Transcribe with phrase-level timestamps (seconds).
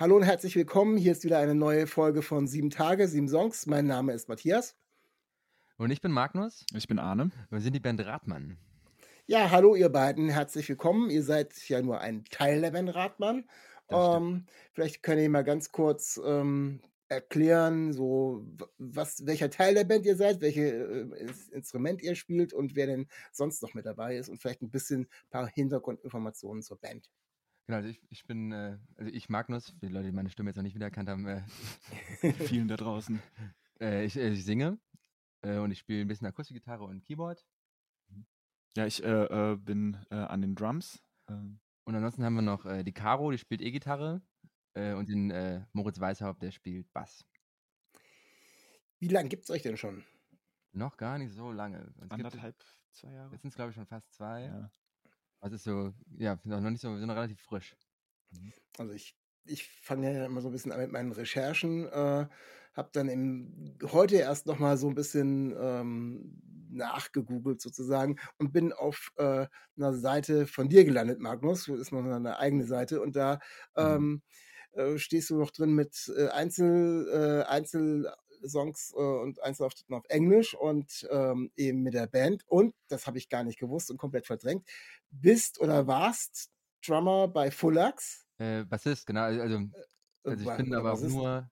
[0.00, 0.96] Hallo und herzlich willkommen.
[0.96, 3.66] Hier ist wieder eine neue Folge von Sieben Tage, Sieben Songs.
[3.66, 4.74] Mein Name ist Matthias.
[5.76, 6.64] Und ich bin Magnus.
[6.72, 7.30] Ich bin Arne.
[7.50, 8.56] Wir sind die Band Radmann.
[9.26, 11.10] Ja, hallo ihr beiden, herzlich willkommen.
[11.10, 13.44] Ihr seid ja nur ein Teil der Band Radmann.
[13.90, 18.46] Ähm, vielleicht könnt ihr mal ganz kurz ähm, erklären, so
[18.78, 23.06] was, welcher Teil der Band ihr seid, welches äh, Instrument ihr spielt und wer denn
[23.32, 27.10] sonst noch mit dabei ist und vielleicht ein bisschen ein paar Hintergrundinformationen zur Band.
[27.70, 30.50] Genau, also ich, ich bin, äh, also ich Magnus, für die Leute, die meine Stimme
[30.50, 31.42] jetzt noch nicht wiedererkannt haben, äh,
[32.32, 33.22] Vielen da draußen.
[33.80, 34.80] äh, ich, äh, ich singe
[35.42, 37.46] äh, und ich spiele ein bisschen Akustikgitarre und Keyboard.
[38.76, 41.00] Ja, ich äh, äh, bin äh, an den Drums.
[41.28, 44.20] Ähm, Und ansonsten haben wir noch äh, die Caro, die spielt E-Gitarre
[44.74, 47.24] äh, und den äh, Moritz Weishaupt, der spielt Bass.
[48.98, 50.04] Wie lange gibt es euch denn schon?
[50.72, 51.92] Noch gar nicht so lange.
[51.98, 52.56] Uns anderthalb,
[52.90, 53.30] zwei Jahre.
[53.32, 54.46] Jetzt sind es, glaube ich, schon fast zwei.
[54.46, 54.72] Ja.
[55.40, 57.76] Also ist so, ja, noch nicht so, wir sind noch relativ frisch.
[58.78, 62.26] Also ich, ich fange ja immer so ein bisschen an mit meinen Recherchen, äh,
[62.74, 68.72] habe dann im, heute erst noch mal so ein bisschen ähm, nachgegoogelt sozusagen und bin
[68.72, 69.46] auf äh,
[69.76, 71.66] einer Seite von dir gelandet, Magnus.
[71.66, 73.40] Das ist noch eine eigene Seite und da
[73.76, 74.22] ähm,
[74.72, 77.42] äh, stehst du noch drin mit äh, Einzel, äh,
[78.40, 83.18] Einzelsongs äh, und Einzelauftritten auf Englisch und ähm, eben mit der Band und, das habe
[83.18, 84.66] ich gar nicht gewusst und komplett verdrängt,
[85.10, 86.50] bist oder warst
[86.84, 88.26] Drummer bei Fullax.
[88.38, 89.22] Äh, Bassist, genau.
[89.22, 89.58] Also, also
[90.24, 91.14] also ich Wa- bin aber auch Bassist.
[91.14, 91.50] nur,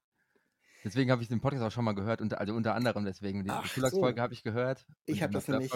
[0.83, 3.43] deswegen habe ich den Podcast auch schon mal gehört, unter, also unter anderem deswegen.
[3.43, 4.23] Die Schulagsfolge so.
[4.23, 4.85] habe ich gehört.
[5.05, 5.71] Ich habe das nämlich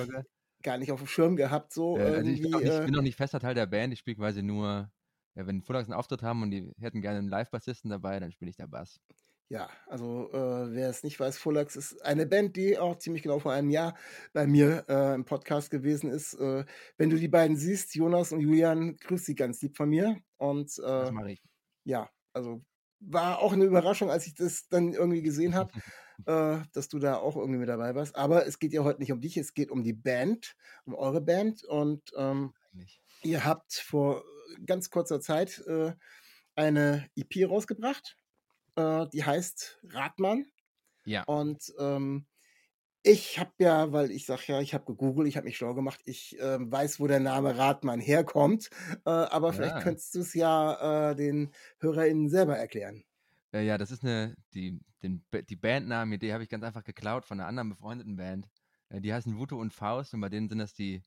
[0.63, 3.01] gar nicht auf dem Schirm gehabt, so Äh, also ich bin, nicht, äh, bin auch
[3.01, 4.89] nicht fester Teil der Band, ich spiele quasi nur,
[5.35, 8.49] ja, wenn Fullax einen Auftritt haben und die hätten gerne einen Live-Bassisten dabei, dann spiele
[8.49, 8.99] ich der Bass.
[9.49, 13.39] Ja, also äh, wer es nicht weiß, Fullax ist eine Band, die auch ziemlich genau
[13.39, 13.95] vor einem Jahr
[14.33, 16.33] bei mir äh, im Podcast gewesen ist.
[16.35, 16.65] Äh,
[16.97, 20.17] wenn du die beiden siehst, Jonas und Julian, grüß sie ganz lieb von mir.
[20.37, 21.43] Und Das äh, mache ich.
[21.83, 22.63] ja, also
[22.99, 25.71] war auch eine Überraschung, als ich das dann irgendwie gesehen habe,
[26.25, 28.15] äh, dass du da auch irgendwie mit dabei warst.
[28.15, 30.55] Aber es geht ja heute nicht um dich, es geht um die Band,
[30.85, 31.63] um eure Band.
[31.63, 32.53] Und ähm.
[33.23, 34.23] Ihr habt vor
[34.65, 35.93] ganz kurzer Zeit äh,
[36.55, 38.17] eine EP rausgebracht,
[38.75, 40.45] äh, die heißt Radmann.
[41.05, 41.23] Ja.
[41.25, 42.27] Und ähm,
[43.03, 46.01] ich habe ja, weil ich sage ja, ich habe gegoogelt, ich habe mich schlau gemacht,
[46.05, 48.69] ich ähm, weiß, wo der Name Radmann herkommt.
[49.05, 49.81] Äh, aber vielleicht Ja.
[49.81, 53.03] könntest du es ja äh, den HörerInnen selber erklären.
[53.53, 57.39] Äh, ja, das ist eine, die, den, die Bandnamen-Idee habe ich ganz einfach geklaut von
[57.39, 58.49] einer anderen befreundeten Band.
[58.89, 61.03] Äh, die heißen Wuto und Faust und bei denen sind das die,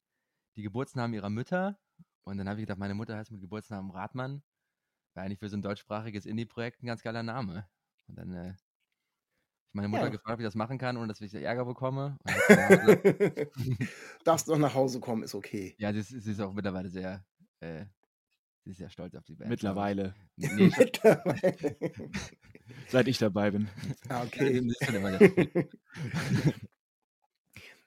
[0.57, 1.79] die Geburtsnamen ihrer Mütter.
[2.25, 4.43] Und dann habe ich gedacht, meine Mutter heißt mit Geburtsnamen Radmann.
[5.17, 7.67] War eigentlich für so ein deutschsprachiges Indie-Projekt ein ganz geiler Name.
[8.07, 8.57] Und dann äh, ich
[9.73, 10.09] meine Mutter Ja.
[10.11, 12.19] gefragt, ob ich das machen kann, ohne dass ich Ärger bekomme.
[14.25, 15.75] Darfst noch nach Hause kommen, ist okay.
[15.79, 17.25] ja, sie ist, sie ist auch mittlerweile sehr,
[17.61, 17.87] äh,
[18.65, 19.49] sie ist sehr stolz auf die Band.
[19.51, 21.67] Mittlerweile, Nee, Mittlerweile.
[22.89, 23.69] seit ich dabei bin.
[24.09, 25.69] Ah, ja, okay.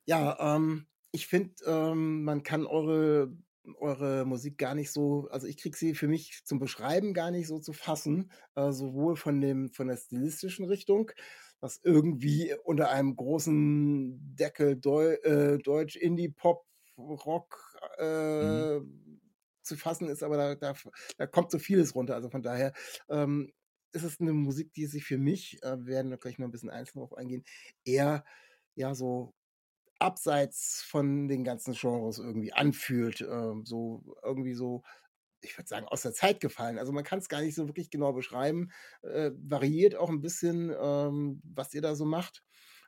[0.06, 3.31] Ja, ähm, ich finde, ähm, man kann eure,
[3.79, 7.47] eure Musik gar nicht so, also ich kriege sie für mich zum Beschreiben gar nicht
[7.47, 11.11] so zu fassen, äh, sowohl von dem, von der stilistischen Richtung,
[11.59, 16.66] was irgendwie unter einem großen Deckel Deu äh, Deutsch, Indie, Pop,
[16.97, 18.79] Rock äh,
[19.62, 20.73] zu fassen ist, aber da, da,
[21.17, 22.16] da kommt so vieles runter.
[22.16, 22.73] Also von daher
[23.09, 23.52] ähm,
[23.91, 26.52] ist es eine Musik, die sich für mich, äh, wir werden da gleich noch ein
[26.52, 27.44] bisschen einzeln drauf eingehen,
[27.84, 28.23] eher
[28.76, 29.34] ja so
[29.99, 33.22] abseits von den ganzen Genres irgendwie anfühlt.
[33.22, 34.84] ähm, so irgendwie so,
[35.41, 36.78] ich würde sagen, aus der Zeit gefallen.
[36.79, 38.72] Also man kann es gar nicht so wirklich genau beschreiben.
[39.03, 42.43] Äh, variiert auch ein bisschen, ähm, was ihr da so macht.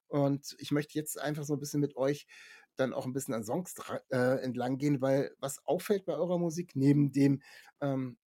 [0.08, 2.28] Und ich möchte jetzt einfach so ein bisschen mit euch
[2.76, 3.76] dann auch ein bisschen an Songs
[4.12, 7.42] äh, entlang gehen, weil was auffällt bei eurer Musik, neben dem,
[7.82, 8.18] ähm,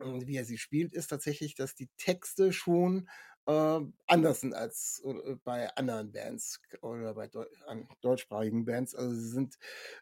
[0.00, 3.08] wie er sie spielt, ist tatsächlich, dass die Texte schon
[3.46, 8.94] äh, anders sind als äh, bei anderen Bands oder bei Deu an deutschsprachigen Bands.
[8.94, 9.56] Also sie sind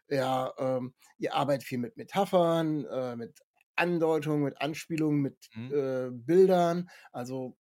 [0.09, 3.39] ja, ähm, ihr arbeitet viel mit Metaphern, äh, mit
[3.75, 5.71] Andeutungen, mit Anspielungen, mit Mhm.
[5.71, 6.89] äh, Bildern.
[7.11, 7.57] Also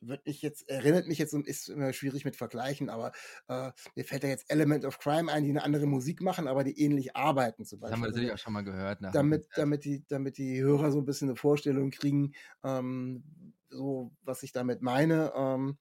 [0.00, 3.12] wird mich jetzt, erinnert mich jetzt, und ist immer schwierig mit Vergleichen, aber
[3.48, 6.62] äh, mir fällt da jetzt Element of Crime ein, die eine andere Musik machen, aber
[6.64, 7.92] die ähnlich arbeiten zum Das Beispiel.
[7.92, 9.00] haben wir natürlich auch schon mal gehört.
[9.10, 12.32] Damit, damit, die, damit die Hörer so ein bisschen eine Vorstellung kriegen,
[12.64, 15.32] ähm, so was ich damit meine.
[15.36, 15.78] Ähm,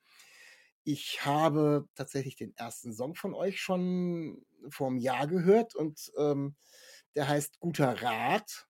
[0.84, 6.56] ich habe tatsächlich den ersten Song von euch schon vor einem Jahr gehört und ähm,
[7.16, 8.68] der heißt Guter Rat.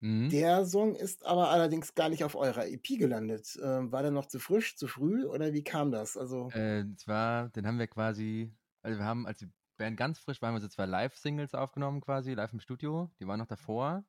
[0.00, 0.30] Mhm.
[0.30, 3.58] Der Song ist aber allerdings gar nicht auf eurer EP gelandet.
[3.62, 6.16] Ähm, war der noch zu frisch, zu früh oder wie kam das?
[6.16, 10.40] Also, Äh, zwar, den haben wir quasi, also wir haben, als die Band ganz frisch
[10.40, 13.10] war, haben wir so zwei Live-Singles aufgenommen quasi, live im Studio.
[13.20, 14.04] Die waren noch davor.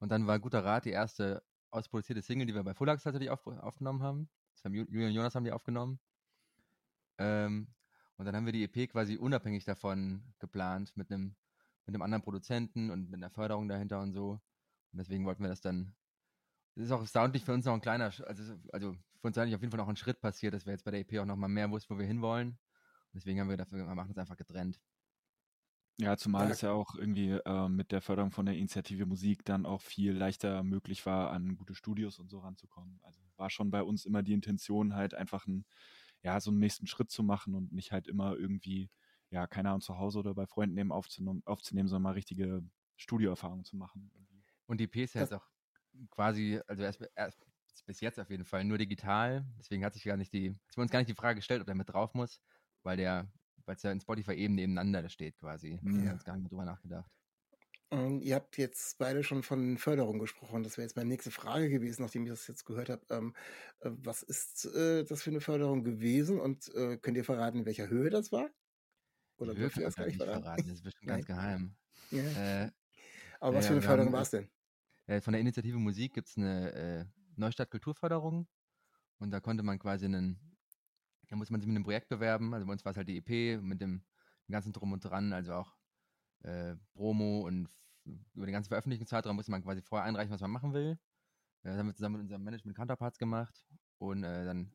[0.00, 3.46] Und dann war Guter Rat die erste ausproduzierte Single, die wir bei Fullax tatsächlich auf,
[3.46, 4.28] aufgenommen haben.
[4.54, 6.00] Das haben Ju- Julian und Jonas haben die aufgenommen.
[7.18, 7.68] Ähm,
[8.16, 11.36] und dann haben wir die EP quasi unabhängig davon geplant mit einem
[11.86, 14.32] mit einem anderen Produzenten und mit einer Förderung dahinter und so.
[14.92, 15.94] Und deswegen wollten wir das dann.
[16.74, 19.60] Das ist auch soundlich für uns noch ein kleiner, also, also für uns eigentlich auf
[19.60, 21.48] jeden Fall noch ein Schritt passiert, dass wir jetzt bei der EP auch noch mal
[21.48, 22.50] mehr wussten, wo wir hinwollen.
[22.50, 22.58] Und
[23.14, 24.80] deswegen haben wir dafür, wir machen uns einfach getrennt.
[25.98, 26.50] Ja, zumal Ja.
[26.50, 30.12] es ja auch irgendwie äh, mit der Förderung von der Initiative Musik dann auch viel
[30.12, 33.00] leichter möglich war, an gute Studios und so ranzukommen.
[33.02, 35.66] Also war schon bei uns immer die Intention, halt einfach ein,
[36.22, 38.90] ja, so einen nächsten Schritt zu machen und nicht halt immer irgendwie,
[39.30, 42.62] ja, keine Ahnung, zu Hause oder bei Freunden eben aufzunehmen, aufzunehmen sondern mal richtige
[42.96, 44.10] Studioerfahrungen zu machen.
[44.66, 45.46] Und die EP ist ja Das- jetzt auch
[46.10, 47.46] quasi, also erst, erst
[47.86, 49.46] bis jetzt auf jeden Fall nur digital.
[49.58, 51.74] Deswegen hat sich gar nicht die, hat uns gar nicht die Frage gestellt, ob der
[51.74, 52.40] mit drauf muss,
[52.82, 53.32] weil der,
[53.70, 55.80] weil es ja in Spotify eben nebeneinander steht quasi.
[55.94, 56.10] Wir Mhm.
[56.10, 57.10] haben uns gar nicht mehr drüber nachgedacht.
[57.90, 60.62] ähm, ihr habt jetzt beide schon von Förderung gesprochen.
[60.62, 63.04] Das wäre jetzt meine nächste Frage gewesen, nachdem ich das jetzt gehört habe.
[63.10, 63.34] Ähm,
[63.80, 67.66] äh, was ist äh, das für eine Förderung gewesen und äh, könnt ihr verraten, in
[67.66, 68.50] welcher Höhe das war?
[69.38, 70.46] Oder dürft ihr das ich gar gar nicht verraten?
[70.46, 71.76] verraten, das ist bestimmt ganz geheim.
[72.10, 72.34] Ja.
[72.34, 72.70] Äh,
[73.40, 74.50] Aber was ja, für eine Förderung war es denn?
[75.06, 77.04] Äh, von der Initiative Musik gibt es eine äh,
[77.36, 78.48] Neustadt Kulturförderung
[79.18, 80.49] und da konnte man quasi einen,
[81.30, 82.54] da muss man sich mit einem Projekt bewerben.
[82.54, 84.04] Also bei uns war es halt die EP mit dem,
[84.48, 85.76] dem ganzen Drum und Dran, also auch
[86.42, 87.68] äh, Promo und
[88.34, 90.98] über den ganzen Veröffentlichungszeitraum muss man quasi vorher einreichen, was man machen will.
[91.62, 93.66] Äh, Das haben wir zusammen mit unserem Management Counterparts gemacht
[93.98, 94.72] und äh, dann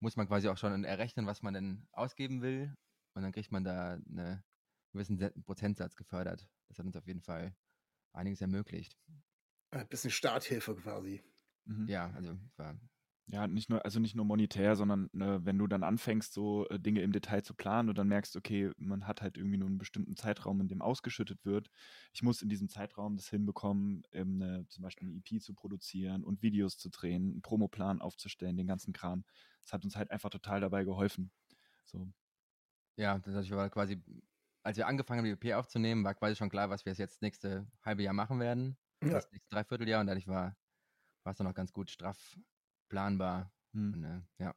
[0.00, 2.74] muss man quasi auch schon errechnen, was man denn ausgeben will
[3.14, 4.42] und dann kriegt man da einen
[4.92, 6.48] gewissen Se- Prozentsatz gefördert.
[6.68, 7.56] Das hat uns auf jeden Fall
[8.12, 8.98] einiges ermöglicht.
[9.70, 11.22] Ein bisschen Starthilfe quasi.
[11.64, 11.86] Mhm.
[11.88, 12.78] Ja, also es war
[13.26, 16.78] Ja, nicht nur, also nicht nur monetär, sondern ne, wenn du dann anfängst, so äh,
[16.78, 19.78] Dinge im Detail zu planen und dann merkst, okay, man hat halt irgendwie nur einen
[19.78, 21.70] bestimmten Zeitraum, in dem ausgeschüttet wird.
[22.12, 26.24] Ich muss in diesem Zeitraum das hinbekommen, ähm, ne, zum Beispiel eine EP zu produzieren
[26.24, 29.24] und Videos zu drehen, einen Promoplan aufzustellen, den ganzen Kram.
[29.62, 31.30] Das hat uns halt einfach total dabei geholfen.
[31.84, 32.12] So.
[32.96, 34.02] Ja, das war quasi,
[34.64, 37.66] als wir angefangen haben, die EP aufzunehmen, war quasi schon klar, was wir jetzt nächste
[37.82, 38.76] halbe Jahr machen werden.
[39.00, 39.10] Ja.
[39.10, 40.56] Das nächste Dreivierteljahr und dadurch war,
[41.22, 42.36] war es dann noch ganz gut straff
[42.92, 43.50] planbar.
[43.72, 43.94] Hm.
[43.94, 44.54] Und, äh, ja.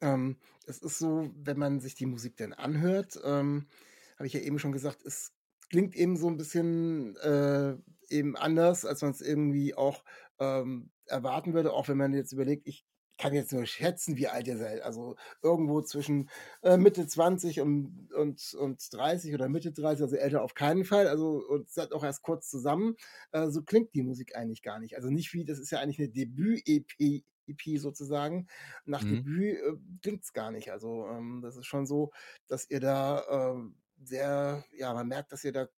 [0.00, 3.68] Ähm, es ist so, wenn man sich die Musik dann anhört, ähm,
[4.16, 5.32] habe ich ja eben schon gesagt, es
[5.70, 7.76] klingt eben so ein bisschen äh,
[8.08, 10.02] eben anders, als man es irgendwie auch
[10.38, 12.84] ähm, erwarten würde, auch wenn man jetzt überlegt, ich
[13.18, 14.82] kann jetzt nur schätzen, wie alt ihr seid.
[14.82, 16.30] Also irgendwo zwischen
[16.62, 21.08] äh, Mitte 20 und, und, und 30 oder Mitte 30, also älter auf keinen Fall.
[21.08, 22.96] Also und seid auch erst kurz zusammen.
[23.32, 24.96] Äh, so klingt die Musik eigentlich gar nicht.
[24.96, 28.46] Also nicht wie, das ist ja eigentlich eine Debüt-EP EP sozusagen.
[28.84, 29.24] Nach Mhm.
[29.24, 30.70] Debüt äh, klingt es gar nicht.
[30.72, 32.12] Also ähm, das ist schon so,
[32.46, 35.68] dass ihr da ähm, sehr, ja, man merkt, dass ihr da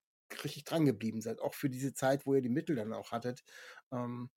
[0.42, 3.44] richtig dran geblieben seid, auch für diese Zeit, wo ihr die Mittel dann auch hattet,
[3.92, 4.30] ähm,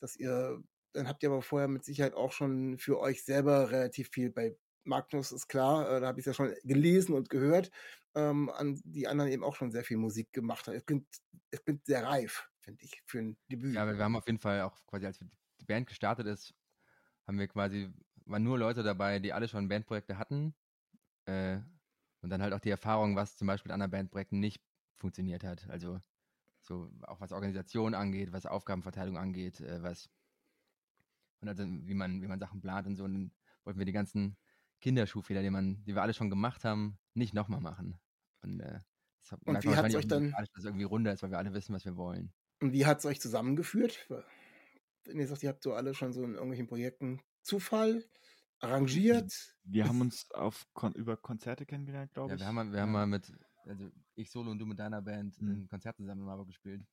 [0.00, 0.62] dass ihr,
[0.96, 4.56] dann habt ihr aber vorher mit Sicherheit auch schon für euch selber relativ viel bei
[4.84, 7.70] Magnus ist klar, äh, da habe ich es ja schon gelesen und gehört,
[8.14, 10.74] ähm, an die anderen eben auch schon sehr viel Musik gemacht haben.
[10.74, 11.08] Es klingt,
[11.50, 13.74] es klingt sehr reif, finde ich, für ein Debüt.
[13.74, 16.54] ja, wir haben auf jeden Fall auch quasi, als die Band gestartet ist,
[17.26, 17.92] haben wir quasi,
[18.24, 20.54] waren nur Leute dabei, die alle schon Bandprojekte hatten.
[21.26, 21.58] Äh,
[22.22, 24.62] und dann halt auch die Erfahrung, was zum Beispiel in anderen Bandprojekten nicht
[24.96, 25.68] funktioniert hat.
[25.68, 26.00] Also
[26.60, 30.08] so auch was Organisation angeht, was Aufgabenverteilung angeht, äh, was
[31.48, 33.04] und also wie man, wie man Sachen plant und so.
[33.04, 33.32] Und dann
[33.64, 34.36] wollten wir die ganzen
[34.80, 37.98] Kinderschuhfehler, die man, die wir alle schon gemacht haben, nicht nochmal machen.
[38.42, 38.80] Und, äh,
[39.22, 41.30] das hat- Und wie hat's wahrscheinlich euch dann- musikalisch, dass es irgendwie runder ist, weil
[41.30, 42.32] wir alle wissen, was wir wollen.
[42.60, 44.08] Und wie hat es euch zusammengeführt?
[45.04, 48.04] Wenn ihr sagt, ihr habt so alle schon so in irgendwelchen Projekten Zufall,
[48.60, 49.54] arrangiert?
[49.64, 52.40] Wir haben uns auf Kon über Konzerte kennengelernt, glaube Ja, ich.
[52.40, 53.32] wir haben, mal- wir haben mal mit,
[53.64, 55.50] also ich solo und du mit deiner Band Mhm.
[55.64, 56.84] ein Konzert zusammen in Marburg gespielt.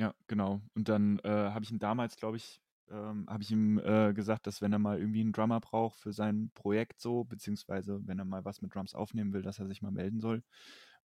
[0.00, 0.62] Ja, genau.
[0.74, 2.60] Und dann äh, habe ich ihn damals, glaube ich,
[2.90, 6.12] ähm, habe ich ihm äh, gesagt, dass wenn er mal irgendwie einen Drummer braucht für
[6.12, 9.82] sein Projekt so, beziehungsweise wenn er mal was mit Drums aufnehmen will, dass er sich
[9.82, 10.42] mal melden soll,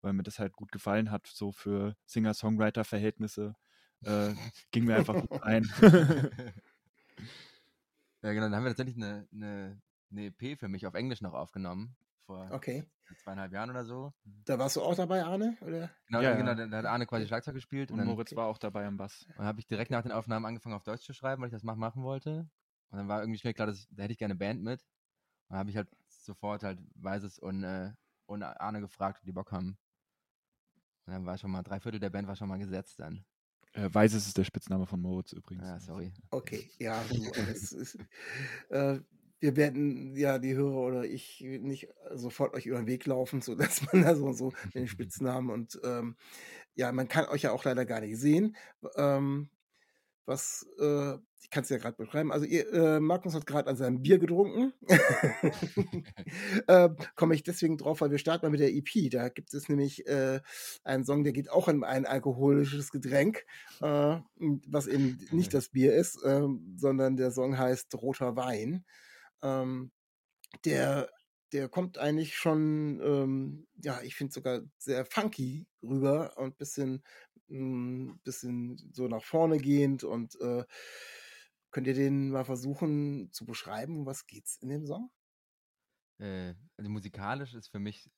[0.02, 3.56] weil mir das halt gut gefallen hat, so für Singer-Songwriter-Verhältnisse.
[4.04, 4.34] Äh,
[4.72, 5.70] ging mir einfach gut ein.
[8.24, 9.82] Ja, genau, dann haben wir tatsächlich eine, eine,
[10.12, 11.96] eine EP für mich auf Englisch noch aufgenommen,
[12.28, 12.86] vor Okay.
[13.24, 14.14] zweieinhalb Jahren oder so.
[14.46, 15.58] Da warst du auch dabei, Arne?
[15.62, 15.90] Oder?
[16.08, 18.58] Genau, Ja, genau da, hat Arne quasi Schlagzeug gespielt und Und dann Moritz war auch
[18.58, 19.24] dabei am Bass.
[19.30, 21.54] Und dann habe ich direkt nach den Aufnahmen angefangen auf Deutsch zu schreiben, weil ich
[21.54, 22.50] das mach, machen wollte.
[22.90, 24.82] Und dann war irgendwie schnell klar, dass ich, da hätte ich gerne eine Band mit.
[24.82, 27.92] Und dann habe ich halt sofort halt Weises und, äh,
[28.26, 29.78] und Arne gefragt, ob die Bock haben.
[31.06, 33.26] Und dann war schon mal, drei Viertel der Band war schon mal gesetzt dann.
[33.74, 35.66] Äh, Weises ist der Spitzname von Moritz übrigens.
[35.66, 36.12] Ja, sorry.
[36.32, 37.98] Okay, ja, du, es ist,
[38.70, 39.00] äh,
[39.40, 43.56] wir werden ja die Hörer oder ich nicht sofort euch über den Weg laufen, so
[43.56, 46.16] dass man da so und so mit den Spitznamen und ähm,
[46.76, 48.56] ja, man kann euch ja auch leider gar nicht sehen.
[48.96, 49.50] Ähm,
[50.28, 52.32] was, äh, ich kann es ja gerade beschreiben.
[52.32, 54.74] Also ihr, äh, Markus hat gerade an seinem Bier getrunken.
[56.68, 59.10] äh, Komme ich deswegen drauf, weil wir starten mal mit der EP.
[59.10, 60.42] Da gibt es nämlich äh,
[60.84, 63.46] einen Song, der geht auch in ein alkoholisches Getränk,
[63.82, 64.18] äh,
[64.68, 68.84] was eben nicht das Bier ist, ähm, sondern der Song heißt Roter Wein.
[69.42, 69.92] Ähm,
[70.66, 71.12] der,
[71.54, 77.04] der kommt eigentlich schon, ähm, ja, ich finde sogar sehr funky rüber und bisschen,
[77.48, 80.66] mh, bisschen so nach vorne gehend und äh,
[81.72, 84.00] könnt ihr den mal versuchen zu beschreiben?
[84.00, 85.12] Um Was geht's in dem Song?
[86.20, 88.10] Äh, also musikalisch ist für mich,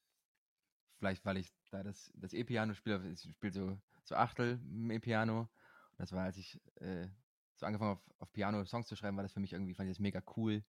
[0.97, 5.49] vielleicht weil ich da das, das E-Piano spiele, ich spiele so, so Achtel im E-Piano.
[5.97, 7.09] Das war, als ich äh,
[7.55, 9.89] so angefangen habe, auf, auf Piano Songs zu schreiben, war das für mich irgendwie, fand
[9.89, 10.63] ich das mega cool.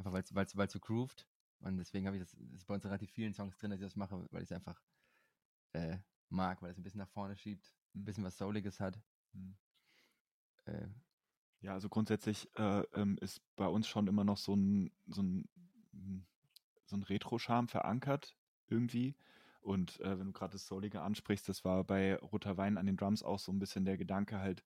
[0.00, 1.28] Einfach weil es weil's, weil's so grooved.
[1.60, 3.86] Und deswegen habe ich das, das ist bei uns relativ vielen Songs drin, dass ich
[3.86, 4.80] das mache, weil ich es einfach
[5.74, 5.98] äh,
[6.30, 9.02] mag, weil es ein bisschen nach vorne schiebt, ein bisschen was Souliges hat.
[9.32, 9.58] Mhm.
[10.64, 10.88] Äh,
[11.60, 15.48] Ja, also grundsätzlich äh, ähm, ist bei uns schon immer noch so ein, so ein,
[15.92, 16.20] mm,
[16.86, 18.36] so ein Retro-Charme verankert
[18.68, 19.16] irgendwie.
[19.62, 22.96] Und äh, wenn du gerade das Soulige ansprichst, das war bei Roter Wein an den
[22.96, 24.64] Drums auch so ein bisschen der Gedanke halt,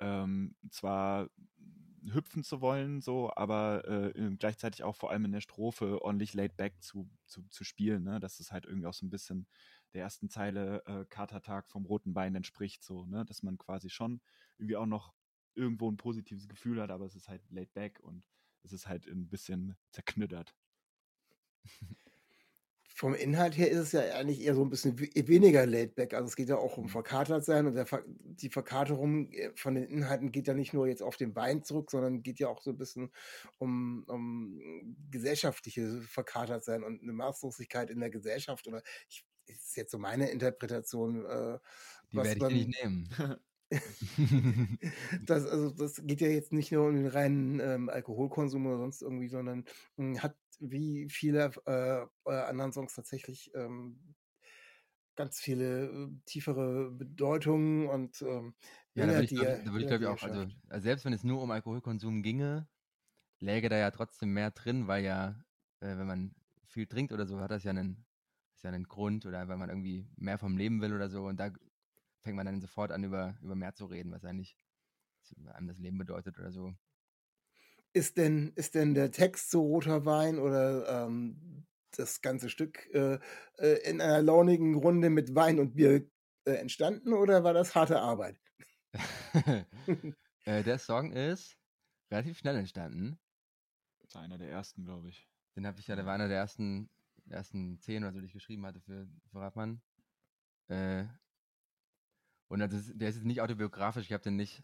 [0.00, 1.30] ähm, zwar
[2.12, 6.56] hüpfen zu wollen, so, aber äh, gleichzeitig auch vor allem in der Strophe ordentlich laid
[6.56, 8.20] back zu, zu, zu spielen, ne?
[8.20, 9.46] dass es halt irgendwie auch so ein bisschen
[9.94, 13.24] der ersten Zeile äh, Katertag vom roten Wein entspricht, so, ne?
[13.24, 14.20] dass man quasi schon
[14.58, 15.12] irgendwie auch noch
[15.54, 18.24] irgendwo ein positives Gefühl hat, aber es ist halt laid back und
[18.62, 20.54] es ist halt ein bisschen zerknüttert.
[22.98, 26.14] Vom Inhalt her ist es ja eigentlich eher so ein bisschen we- weniger laid back.
[26.14, 29.76] Also es geht ja auch um verkatert sein und der, Ver- die Verkaterung äh, von
[29.76, 32.60] den Inhalten geht ja nicht nur jetzt auf den Wein zurück, sondern geht ja auch
[32.60, 33.12] so ein bisschen
[33.58, 34.60] um, um
[35.12, 38.66] gesellschaftliche verkatert sein und eine Maßlosigkeit in der Gesellschaft.
[38.66, 41.24] Oder ich, ist jetzt so meine Interpretation.
[41.24, 41.58] Äh,
[42.10, 43.08] die was werde ich man- dir nicht nehmen.
[45.22, 49.02] das, also, das geht ja jetzt nicht nur um den reinen ähm, Alkoholkonsum oder sonst
[49.02, 49.64] irgendwie, sondern
[49.96, 54.14] mh, hat wie viele äh, äh, anderen Songs tatsächlich ähm,
[55.16, 58.54] ganz viele äh, tiefere Bedeutungen und ähm,
[58.94, 61.12] Ja, da würde ich, glaub, da würd ich glaube ich auch, also, also selbst wenn
[61.12, 62.68] es nur um Alkoholkonsum ginge,
[63.40, 65.44] läge da ja trotzdem mehr drin, weil ja,
[65.80, 68.06] äh, wenn man viel trinkt oder so, hat das ja einen,
[68.54, 71.26] ist ja einen Grund oder wenn man irgendwie mehr vom Leben will oder so.
[71.26, 71.52] Und da
[72.22, 74.56] fängt man dann sofort an, über, über mehr zu reden, was eigentlich
[75.52, 76.74] einem das Leben bedeutet oder so.
[77.92, 83.18] Ist denn, ist denn der Text zu Roter Wein oder ähm, das ganze Stück äh,
[83.58, 86.08] äh, in einer launigen Runde mit Wein und Bier
[86.44, 88.38] äh, entstanden oder war das harte Arbeit?
[90.44, 91.56] äh, der Song ist
[92.10, 93.18] relativ schnell entstanden.
[94.00, 95.28] Das war einer der ersten, glaube ich.
[95.56, 96.88] Den habe ich ja, der war einer der ersten,
[97.28, 99.82] ersten zehn oder so, die ich geschrieben hatte für, für Radmann.
[100.68, 101.04] Äh,
[102.48, 104.62] und das ist, der ist jetzt nicht autobiografisch, ich habe den nicht,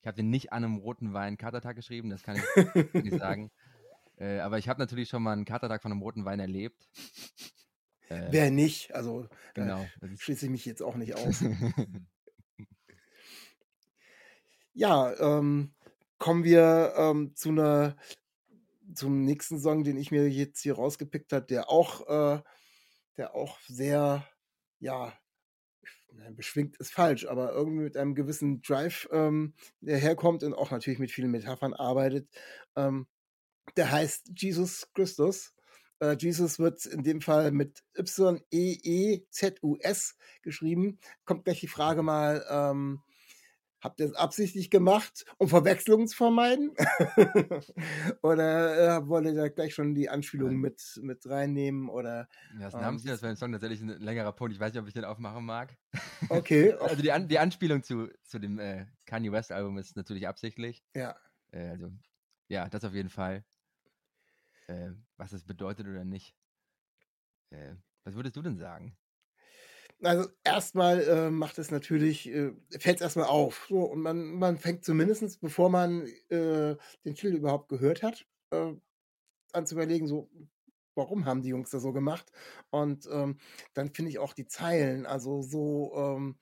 [0.00, 2.44] ich habe den nicht an einem roten Wein Katertag geschrieben, das kann ich
[2.94, 3.50] nicht sagen.
[4.16, 6.88] Äh, aber ich habe natürlich schon mal einen Katertag von einem roten Wein erlebt.
[8.08, 8.94] Äh, Wer nicht?
[8.94, 9.86] Also genau.
[10.00, 11.42] Das ist, schließe ich mich jetzt auch nicht aus.
[14.74, 15.74] Ja, ähm,
[16.18, 17.96] kommen wir ähm, zu einer
[18.94, 22.42] zum nächsten Song, den ich mir jetzt hier rausgepickt habe, der auch, äh,
[23.16, 24.26] der auch sehr,
[24.78, 25.12] ja,
[26.14, 30.70] nein, beschwingt ist falsch, aber irgendwie mit einem gewissen Drive ähm, der herkommt und auch
[30.70, 32.28] natürlich mit vielen Metaphern arbeitet.
[32.76, 33.06] Ähm,
[33.76, 35.52] der heißt Jesus Christus.
[36.00, 38.46] Äh, Jesus wird in dem Fall mit Y-E-E-Z-U-S
[40.42, 40.98] geschrieben.
[41.24, 43.00] Kommt gleich die Frage mal, ähm,
[43.82, 46.70] Habt ihr es absichtlich gemacht, um Verwechslungen zu vermeiden?
[48.22, 51.88] oder äh, wollt ihr da gleich schon die Anspielung mit, mit reinnehmen?
[51.88, 54.54] Oder, Ja, das ähm, Namenslied, das wäre im Song tatsächlich ein längerer Punkt.
[54.54, 55.76] Ich weiß nicht, ob ich den aufmachen mag.
[56.28, 60.28] Okay, Also die, An die Anspielung zu, zu dem äh, Kanye West Album ist natürlich
[60.28, 60.84] absichtlich.
[60.94, 61.16] ja.
[61.50, 61.90] Äh, also,
[62.48, 63.44] ja, das auf jeden Fall.
[64.68, 66.36] Äh, was es bedeutet oder nicht.
[67.50, 67.74] Äh,
[68.04, 68.96] was würdest du denn sagen?
[70.02, 73.66] Also erstmal äh, macht es natürlich, äh, fällt es erstmal auf.
[73.68, 78.72] So, und man, man fängt zumindest, bevor man äh, den Titel überhaupt gehört hat, äh,
[79.52, 80.30] an zu überlegen, so,
[80.96, 82.32] warum haben die Jungs das so gemacht?
[82.70, 83.38] Und ähm,
[83.74, 86.38] dann finde ich auch die Zeilen, also so ähm,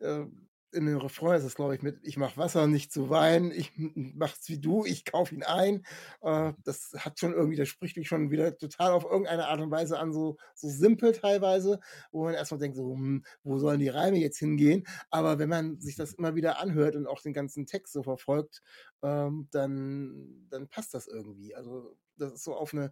[0.00, 0.26] äh,
[0.72, 3.72] in den Refrain ist es, glaube ich, mit Ich mach Wasser nicht zu Wein, ich
[3.76, 5.84] mach's wie du, ich kauf ihn ein.
[6.22, 9.70] Äh, das hat schon irgendwie, das spricht mich schon wieder total auf irgendeine Art und
[9.70, 11.80] Weise an, so, so simpel teilweise,
[12.12, 14.84] wo man erstmal denkt, so, hm, wo sollen die Reime jetzt hingehen?
[15.10, 18.62] Aber wenn man sich das immer wieder anhört und auch den ganzen Text so verfolgt,
[19.02, 21.54] ähm, dann, dann passt das irgendwie.
[21.54, 22.90] Also das ist so auf eine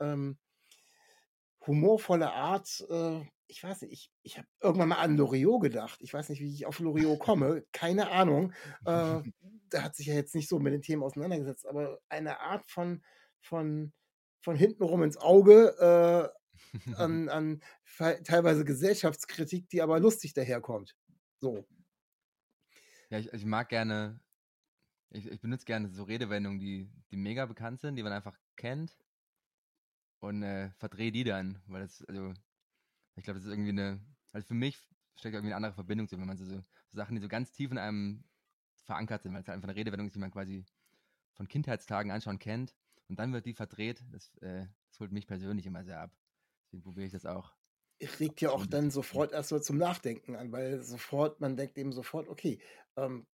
[0.00, 0.38] ähm,
[1.66, 2.84] humorvolle Art.
[2.88, 6.00] Äh, ich weiß nicht, ich, ich habe irgendwann mal an Loriot gedacht.
[6.02, 7.64] Ich weiß nicht, wie ich auf Loriot komme.
[7.72, 8.52] Keine Ahnung.
[8.84, 9.22] Äh,
[9.72, 13.02] der hat sich ja jetzt nicht so mit den Themen auseinandergesetzt, aber eine Art von,
[13.40, 13.92] von,
[14.42, 17.62] von hintenrum ins Auge äh, an, an
[18.24, 20.94] teilweise Gesellschaftskritik, die aber lustig daherkommt.
[21.40, 21.66] So.
[23.10, 24.20] Ja, ich, ich mag gerne,
[25.10, 28.96] ich, ich benutze gerne so Redewendungen, die, die mega bekannt sind, die man einfach kennt
[30.20, 32.34] und äh, verdrehe die dann, weil das, also,
[33.18, 34.00] ich glaube, das ist irgendwie eine,
[34.32, 34.76] also für mich
[35.16, 37.70] steckt irgendwie eine andere Verbindung zu, wenn man so, so Sachen, die so ganz tief
[37.70, 38.24] in einem
[38.84, 40.64] verankert sind, weil es halt einfach eine Redewendung ist, die man quasi
[41.34, 42.74] von Kindheitstagen anschauen kennt
[43.08, 46.16] und dann wird die verdreht, das, äh, das holt mich persönlich immer sehr ab.
[46.64, 47.54] Deswegen probiere ich das auch.
[48.20, 52.28] regt ja auch dann sofort erstmal zum Nachdenken an, weil sofort, man denkt eben sofort,
[52.28, 52.60] okay,
[52.96, 53.26] ähm,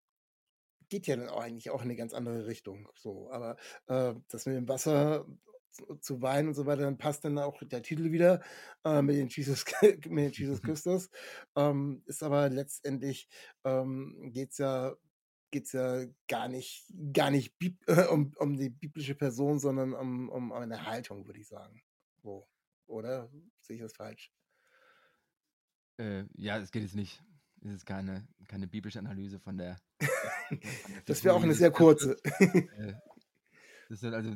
[0.89, 2.89] geht ja dann auch eigentlich auch in eine ganz andere Richtung.
[2.95, 5.27] So, aber äh, das mit dem Wasser
[5.75, 8.43] zu, zu Wein und so weiter, dann passt dann auch der Titel wieder
[8.85, 11.11] äh, mit den Jesus, mit den Jesus Christus.
[11.57, 13.29] Ähm, ist aber letztendlich
[13.65, 14.95] ähm, geht's ja
[15.51, 17.55] geht's ja gar nicht, gar nicht
[17.87, 21.81] äh, um, um die biblische Person, sondern um, um eine Haltung, würde ich sagen.
[22.25, 22.49] So.
[22.87, 24.33] Oder sehe ich das falsch?
[25.97, 27.23] Äh, ja, es geht jetzt nicht,
[27.61, 29.79] es ist keine, keine biblische Analyse von der.
[30.49, 32.17] von der Das wäre auch eine sehr kurze.
[32.41, 32.95] Äh,
[33.89, 34.35] das ist also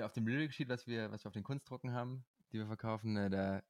[0.00, 3.16] auf dem Lyric Sheet, was wir, was wir auf den Kunstdrucken haben, die wir verkaufen,
[3.16, 3.62] äh, da,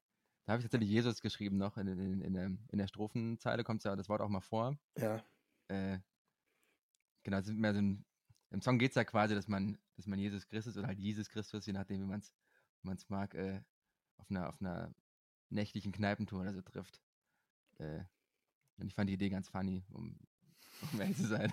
[0.44, 1.76] da habe ich tatsächlich Jesus geschrieben noch.
[1.76, 4.78] In, in, in, der, in der Strophenzeile kommt ja das Wort auch mal vor.
[4.96, 5.22] ja.
[5.68, 5.98] Äh,
[7.22, 8.04] genau, es ist mehr so ein,
[8.50, 11.28] im Song geht es ja quasi, dass man, dass man Jesus Christus oder halt Jesus
[11.28, 12.34] Christus, je nachdem, wie man es
[12.82, 13.62] wie man's mag, äh,
[14.18, 14.94] auf einer, auf einer
[15.48, 17.00] nächtlichen Kneipentour oder so trifft.
[17.78, 18.00] Äh,
[18.78, 20.18] und ich fand die Idee ganz funny, um,
[20.92, 21.52] um ehrlich zu sein.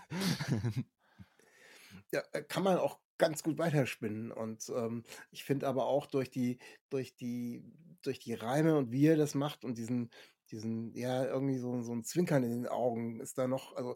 [2.12, 4.32] ja, äh, kann man auch ganz gut weiterspinnen.
[4.32, 7.64] Und ähm, ich finde aber auch durch die, durch die,
[8.04, 10.12] durch die Reime und wie er das macht und diesen,
[10.52, 13.96] diesen, ja, irgendwie so, so ein Zwinkern in den Augen ist da noch, also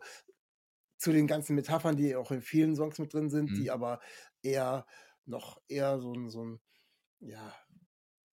[0.97, 3.71] zu den ganzen Metaphern, die auch in vielen Songs mit drin sind, die Mhm.
[3.71, 3.99] aber
[4.41, 4.86] eher
[5.25, 6.62] noch eher so ein, so ein,
[7.19, 7.55] ja,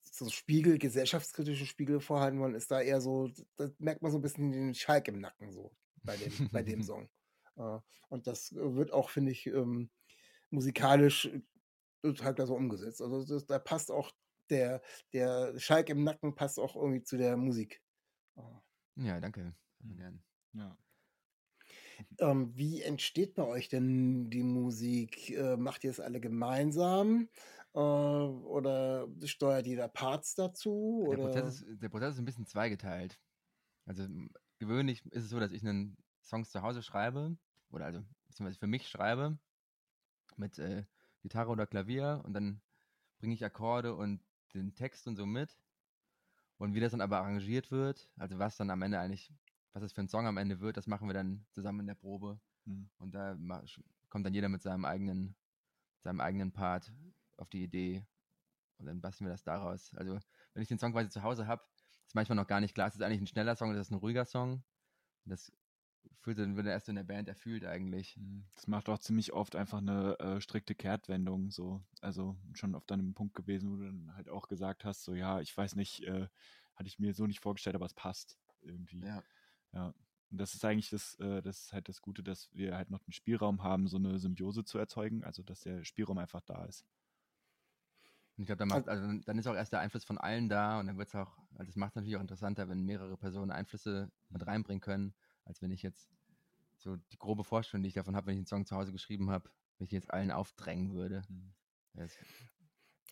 [0.02, 4.22] so Spiegel, gesellschaftskritische Spiegel vorhalten wollen, ist da eher so, da merkt man so ein
[4.22, 7.10] bisschen den Schalk im Nacken so bei dem, bei dem Song.
[7.56, 9.90] Äh, Und das wird auch, finde ich, ähm,
[10.50, 11.40] musikalisch äh,
[12.02, 13.02] total klasse umgesetzt.
[13.02, 14.10] Also das, da passt auch
[14.50, 14.82] der,
[15.12, 17.82] der Schalk im Nacken passt auch irgendwie zu der Musik.
[18.36, 18.42] Äh,
[18.96, 19.54] ja, danke.
[19.80, 20.22] Sehr gern.
[20.52, 20.76] Ja.
[22.18, 25.30] Ähm, wie entsteht bei euch denn die Musik?
[25.30, 27.28] Äh, macht ihr es alle gemeinsam?
[27.74, 31.06] Äh, oder steuert jeder Parts dazu?
[31.10, 31.16] Der?
[31.16, 33.20] Prozess, ist, der Prozess ist ein bisschen zweigeteilt.
[33.86, 34.06] Also
[34.58, 37.36] gewöhnlich ist es so, dass ich einen Songs zu Hause schreibe,
[37.70, 39.38] oder also beziehungsweise für mich schreibe,
[40.40, 40.84] mit äh,
[41.22, 42.60] Gitarre oder Klavier und dann
[43.18, 44.20] bringe ich Akkorde und
[44.54, 45.56] den Text und so mit.
[46.58, 49.32] Und wie das dann aber arrangiert wird, also was dann am Ende eigentlich,
[49.72, 51.94] was das für ein Song am Ende wird, das machen wir dann zusammen in der
[51.94, 52.40] Probe.
[52.64, 52.90] Mhm.
[52.98, 53.36] Und da
[54.08, 55.36] kommt dann jeder mit seinem eigenen,
[56.00, 56.92] seinem eigenen Part
[57.36, 58.04] auf die Idee.
[58.78, 59.94] Und dann basteln wir das daraus.
[59.94, 60.18] Also,
[60.52, 61.62] wenn ich den Song quasi zu Hause habe,
[62.06, 63.96] ist manchmal noch gar nicht klar, ist das eigentlich ein schneller Song oder ist das
[63.96, 64.62] ein ruhiger Song?
[65.24, 65.52] Das
[66.20, 68.16] fühlt dann, wird dann erst in der Band erfühlt eigentlich.
[68.16, 68.44] Mhm.
[68.54, 71.82] Das macht auch ziemlich oft einfach eine äh, strikte Kehrtwendung, so.
[72.00, 75.14] Also schon oft an einem Punkt gewesen, wo du dann halt auch gesagt hast, so,
[75.14, 76.28] ja, ich weiß nicht, äh,
[76.74, 79.00] hatte ich mir so nicht vorgestellt, aber es passt irgendwie.
[79.00, 79.22] Ja.
[79.72, 79.94] Ja.
[80.30, 83.00] Und das ist eigentlich das, äh, das ist halt das Gute, dass wir halt noch
[83.00, 86.86] den Spielraum haben, so eine Symbiose zu erzeugen, also dass der Spielraum einfach da ist.
[88.36, 90.48] Und ich glaube, dann, macht- also, dann- dann ist auch erst der Einfluss von allen
[90.48, 93.16] da und dann wird es auch, also das macht es natürlich auch interessanter, wenn mehrere
[93.16, 95.14] Personen Einflüsse mit reinbringen können,
[95.50, 96.08] als wenn ich jetzt
[96.78, 99.30] so die grobe Vorstellung, die ich davon habe, wenn ich einen Song zu Hause geschrieben
[99.30, 101.22] habe, wenn ich jetzt allen aufdrängen würde.
[101.28, 101.52] Mhm.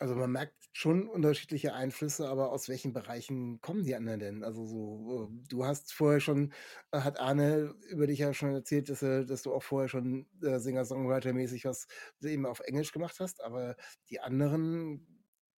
[0.00, 4.44] Also man merkt schon unterschiedliche Einflüsse, aber aus welchen Bereichen kommen die anderen denn?
[4.44, 6.52] Also so, äh, du hast vorher schon,
[6.92, 10.60] äh, hat Arne über dich ja schon erzählt, dass, dass du auch vorher schon äh,
[10.60, 11.88] Singer-Songwriter-mäßig was
[12.22, 13.74] eben auf Englisch gemacht hast, aber
[14.08, 15.04] die anderen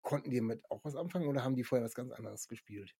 [0.01, 2.95] konnten die mit auch was anfangen oder haben die vorher was ganz anderes gespielt?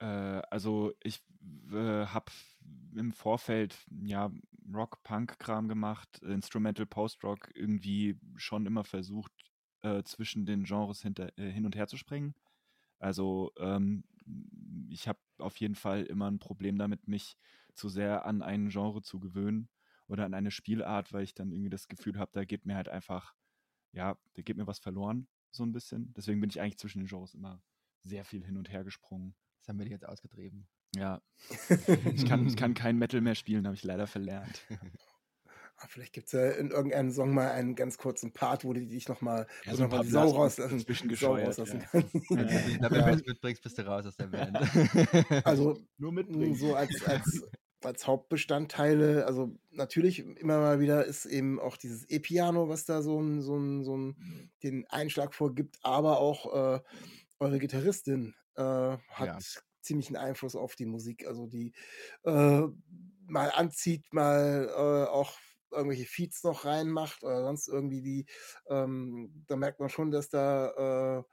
[0.00, 0.04] Äh,
[0.50, 1.22] also ich
[1.72, 2.32] äh, habe
[2.94, 4.30] im Vorfeld ja
[4.72, 9.32] Rock-Punk-Kram gemacht, Instrumental Post-Rock irgendwie schon immer versucht,
[9.82, 12.34] äh, zwischen den Genres hinter, äh, hin und her zu springen.
[12.98, 14.04] Also ähm,
[14.90, 17.36] ich habe auf jeden Fall immer ein Problem damit, mich
[17.74, 19.68] zu sehr an ein Genre zu gewöhnen
[20.08, 22.88] oder an eine Spielart, weil ich dann irgendwie das Gefühl habe, da geht mir halt
[22.88, 23.34] einfach,
[23.92, 26.12] ja, da geht mir was verloren, so ein bisschen.
[26.14, 27.62] Deswegen bin ich eigentlich zwischen den Genres immer
[28.02, 29.34] sehr viel hin und her gesprungen.
[29.68, 30.66] Das haben wir jetzt ausgetrieben.
[30.96, 31.20] Ja,
[32.14, 34.62] ich kann, ich kann kein Metal mehr spielen, habe ich leider verlernt.
[35.76, 38.84] Ah, Vielleicht gibt es ja in irgendeinem Song mal einen ganz kurzen Part, wo du
[38.84, 41.86] dich nochmal Ja, so noch ein mal paar die Sau rauslassen, Sau rauslassen ja.
[41.86, 42.04] kann.
[42.30, 43.12] Wenn du Ja.
[43.12, 44.58] was mitbringst, bist du raus aus der Band.
[45.46, 46.56] Also Nur mitbringen.
[46.56, 47.44] so als, als,
[47.84, 53.20] als Hauptbestandteile, also natürlich immer mal wieder ist eben auch dieses E-Piano, was da so
[53.20, 56.80] ein, so ein, so ein, den Einschlag vorgibt, aber auch äh,
[57.38, 59.38] eure Gitarristin äh, hat Ja.
[59.82, 61.74] ziemlichen Einfluss auf die Musik, also die
[62.24, 62.62] äh,
[63.26, 65.38] mal anzieht, mal äh, auch
[65.70, 68.26] irgendwelche Feeds noch reinmacht oder sonst irgendwie die,
[68.68, 71.24] ähm, da merkt man schon, dass da äh,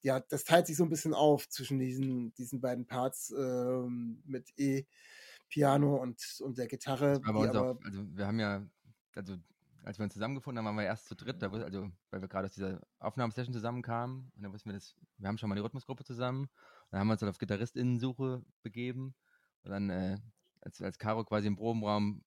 [0.00, 4.50] ja, das teilt sich so ein bisschen auf zwischen diesen, diesen beiden Parts ähm, mit
[4.56, 7.20] E-Piano und, und der Gitarre.
[7.22, 8.66] Aber, aber auch, also wir haben ja,
[9.14, 9.36] also
[9.84, 12.46] als wir uns zusammengefunden haben, waren wir erst zu dritt, da, also weil wir gerade
[12.46, 16.04] aus dieser Aufnahmesession zusammenkamen und dann wussten wir das, wir haben schon mal die Rhythmusgruppe
[16.04, 16.48] zusammen,
[16.90, 19.14] dann haben wir uns dann auf GitarristInnensuche begeben
[19.62, 20.18] und dann, äh,
[20.60, 22.24] als, als Caro quasi im Probenraum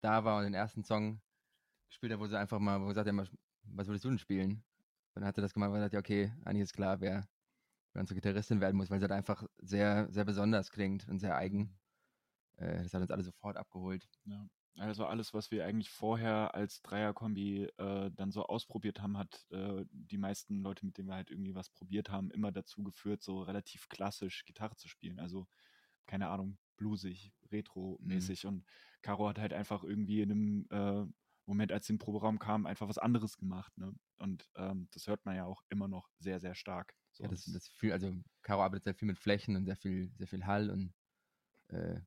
[0.00, 1.20] da war und den ersten Song
[1.88, 3.26] gespielt hat, wo sie einfach mal, wo sie sagte, ja,
[3.64, 4.64] was würdest du denn spielen?
[5.14, 7.28] Und dann hat sie das gemacht und gesagt, ja, okay, eigentlich ist klar, wer,
[7.92, 11.36] wer unsere Gitarristin werden muss, weil sie halt einfach sehr, sehr besonders klingt und sehr
[11.36, 11.78] eigen.
[12.56, 14.08] Äh, das hat uns alle sofort abgeholt.
[14.24, 14.46] Ja.
[14.76, 19.84] Also alles, was wir eigentlich vorher als Dreierkombi äh, dann so ausprobiert haben, hat äh,
[19.90, 23.42] die meisten Leute, mit denen wir halt irgendwie was probiert haben, immer dazu geführt, so
[23.42, 25.18] relativ klassisch Gitarre zu spielen.
[25.18, 25.48] Also,
[26.06, 28.46] keine Ahnung, bluesig, retro-mäßig.
[28.46, 28.64] Und
[29.02, 31.12] Caro hat halt einfach irgendwie in einem äh,
[31.46, 33.76] Moment, als sie in den Proberaum kam, einfach was anderes gemacht.
[33.76, 33.92] Ne?
[34.18, 36.94] Und ähm, das hört man ja auch immer noch sehr, sehr stark.
[37.12, 40.12] So, Ja, das, das viel, also Caro arbeitet sehr viel mit Flächen und sehr viel,
[40.16, 40.94] sehr viel Hall und
[41.68, 42.00] äh,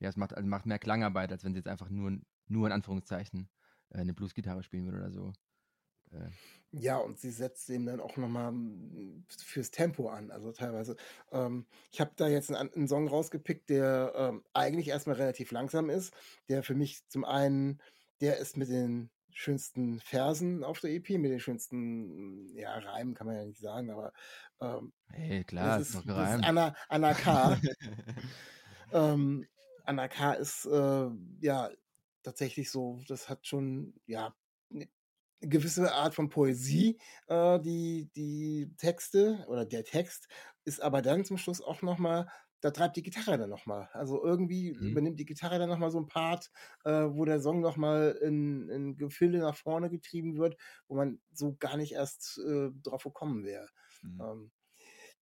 [0.00, 2.72] ja, es macht, also macht mehr Klangarbeit, als wenn sie jetzt einfach nur, nur in
[2.72, 3.48] Anführungszeichen
[3.90, 5.32] äh, eine Bluesgitarre spielen würde oder so.
[6.12, 6.30] Äh,
[6.70, 8.52] ja, und sie setzt eben dann auch nochmal
[9.28, 10.30] fürs Tempo an.
[10.30, 10.96] Also teilweise.
[11.32, 15.90] Ähm, ich habe da jetzt einen, einen Song rausgepickt, der ähm, eigentlich erstmal relativ langsam
[15.90, 16.14] ist,
[16.48, 17.80] der für mich zum einen,
[18.20, 23.28] der ist mit den schönsten Versen auf der EP, mit den schönsten, ja, Reimen kann
[23.28, 24.12] man ja nicht sagen, aber
[24.60, 26.44] ähm, hey, klar, das ist ist, das ist.
[26.44, 27.56] Anna, Anna K.
[28.92, 29.46] ähm,
[29.88, 30.34] Anna K.
[30.34, 31.08] ist äh,
[31.40, 31.70] ja
[32.22, 34.36] tatsächlich so, das hat schon ja
[34.70, 34.88] eine
[35.40, 36.98] gewisse Art von Poesie,
[37.28, 40.28] äh, die, die Texte oder der Text
[40.64, 42.28] ist aber dann zum Schluss auch nochmal,
[42.60, 43.88] da treibt die Gitarre dann nochmal.
[43.92, 44.88] Also irgendwie Mhm.
[44.88, 46.50] übernimmt die Gitarre dann nochmal so ein Part,
[46.84, 50.56] äh, wo der Song nochmal in, in Gefilde nach vorne getrieben wird,
[50.88, 53.68] wo man so gar nicht erst äh, drauf gekommen wäre.
[54.02, 54.22] Mhm.
[54.22, 54.52] Ähm,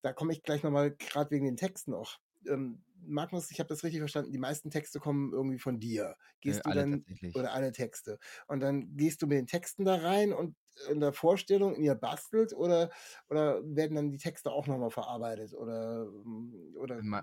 [0.02, 2.18] da komme ich gleich nochmal, gerade wegen den Texten auch.
[2.48, 6.16] Ähm, Magnus, ich habe das richtig verstanden, die meisten Texte kommen irgendwie von dir.
[6.40, 8.18] Gehst Äh, du dann, oder alle Texte.
[8.46, 10.56] Und dann gehst du mit den Texten da rein und
[10.90, 12.90] in der Vorstellung, in ihr bastelt oder,
[13.28, 17.22] oder werden dann die Texte auch nochmal verarbeitet oder, ähm, oder Me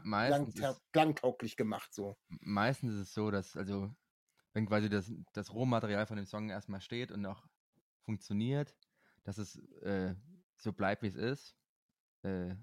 [0.92, 2.18] klangtauglich gemacht so.
[2.28, 3.94] meistens ist es so, dass, also,
[4.54, 7.48] wenn quasi das, das Rohmaterial von dem Song erstmal steht und auch
[8.02, 8.76] funktioniert,
[9.24, 10.16] dass es äh,
[10.58, 11.58] so bleibt, wie es ist.
[12.24, 12.56] Äh,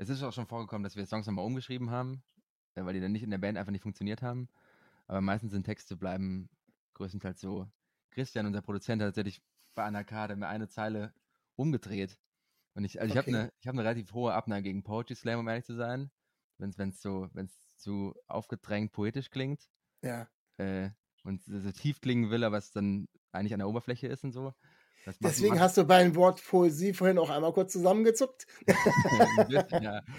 [0.00, 2.24] es ist auch schon vorgekommen, dass wir Songs nochmal umgeschrieben haben,
[2.74, 4.48] äh, weil die dann nicht in der Band einfach nicht funktioniert haben.
[5.06, 6.50] Aber meistens sind Texte bleiben
[6.94, 7.68] größtenteils so.
[8.10, 9.42] Christian, unser Produzent, hat tatsächlich
[9.74, 11.14] bei einer Karte mir eine Zeile
[11.56, 12.20] umgedreht.
[12.74, 13.34] Und ich, also ich habe Okay.
[13.34, 16.12] eine, ich habe eine relativ hohe Abneigung gegen Poetry Slam, um ehrlich zu sein.
[16.58, 19.70] Wenn es so, wenn es zu aufgedrängt poetisch klingt
[20.02, 20.30] Ja.
[20.58, 20.90] äh,
[21.24, 24.32] und so so tief klingen will, aber es dann eigentlich an der Oberfläche ist und
[24.32, 24.54] so.
[25.04, 28.46] Das Deswegen hast du beim Wort Poesie vorhin auch einmal kurz zusammengezuckt.
[29.80, 30.02] ja.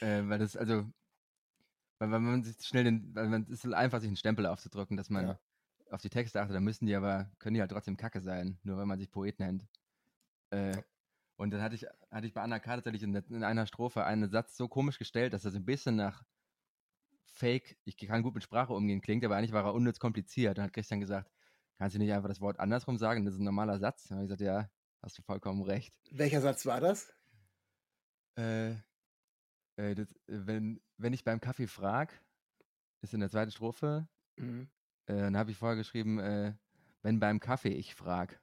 [0.00, 0.84] Äh, weil das, also,
[1.98, 4.96] weil, weil man sich schnell den, weil man es ist einfach, sich einen Stempel aufzudrücken,
[4.96, 5.38] dass man Ja.
[5.90, 8.76] auf die Texte achtet, dann müssen die aber, können die halt trotzdem Kacke sein, nur
[8.76, 9.66] weil man sich Poet nennt.
[10.50, 10.76] Äh,
[11.36, 12.76] und dann hatte ich, hatte ich bei Anna K.
[12.76, 16.22] tatsächlich in, in einer Strophe einen Satz so komisch gestellt, dass so ein bisschen nach
[17.26, 20.58] fake, ich kann gut mit Sprache umgehen klingt, aber eigentlich war er unnütz kompliziert.
[20.58, 21.30] Dann hat Christian gesagt,
[21.78, 23.24] kannst du nicht einfach das Wort andersrum sagen?
[23.24, 24.08] Das ist ein normaler Satz.
[24.08, 24.70] Dann habe ich gesagt, ja,
[25.02, 25.94] hast du vollkommen recht.
[26.10, 27.12] Welcher Satz war das?
[28.36, 28.70] Äh,
[29.76, 32.20] äh, das, wenn, wenn ich beim Kaffee frag,
[33.02, 34.68] ist in der zweiten Strophe, Mhm.
[35.06, 36.54] äh, dann habe ich vorher geschrieben, äh,
[37.02, 38.40] wenn beim Kaffee ich frag.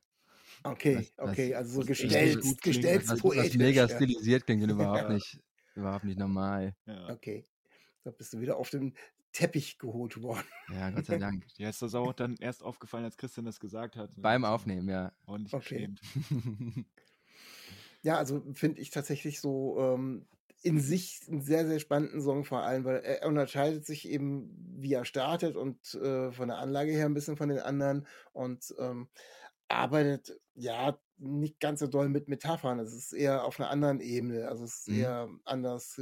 [0.64, 3.56] Okay, Das- das- okay, also so das gestellt, gut klingt, gestellt Was, was poetisch.
[3.58, 3.90] mega ja.
[3.96, 5.10] stilisiert klingt und überhaupt Ja.
[5.10, 5.42] nicht,
[5.76, 6.76] überhaupt nicht normal.
[6.86, 7.10] Ja.
[7.10, 7.46] Okay,
[8.04, 8.94] da bist du wieder auf den
[9.36, 10.48] Teppich geholt worden.
[10.68, 11.46] Ja, Gott sei Dank.
[11.58, 14.18] Ja, ist das auch dann erst aufgefallen, als Christian das gesagt hat.
[14.18, 14.24] ne?
[14.24, 15.14] Beim Also Aufnehmen, ja.
[15.26, 15.58] Ordentlich Okay.
[15.58, 16.02] geschämt.
[18.02, 20.28] Ja, also finde ich tatsächlich so ähm,
[20.62, 24.94] in sich einen sehr, sehr spannenden Song vor allem, weil er unterscheidet sich eben, wie
[24.94, 29.10] er startet und äh, von der Anlage her ein bisschen von den anderen und ähm,
[29.68, 32.80] arbeitet ja nicht ganz so doll mit Metaphern.
[32.80, 34.48] Es ist eher auf einer anderen Ebene.
[34.50, 35.16] Also es ist Mhm.
[35.28, 36.02] eher anders,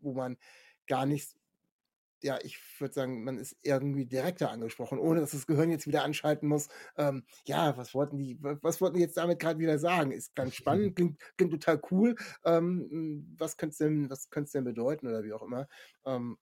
[0.00, 0.38] wo man
[0.86, 1.36] gar nicht,
[2.22, 6.02] ja, ich würde sagen, man ist irgendwie direkter angesprochen, ohne dass das Gehirn jetzt wieder
[6.04, 6.68] anschalten muss.
[6.96, 10.12] Ähm, ja, was wollten die, wa- was wollten die jetzt damit gerade wieder sagen?
[10.12, 12.14] Ist ganz spannend, klingt, klingt total cool.
[12.44, 15.68] Ähm, was könnte es denn, was könnte es denn bedeuten oder wie auch immer?
[16.04, 16.38] Ähm,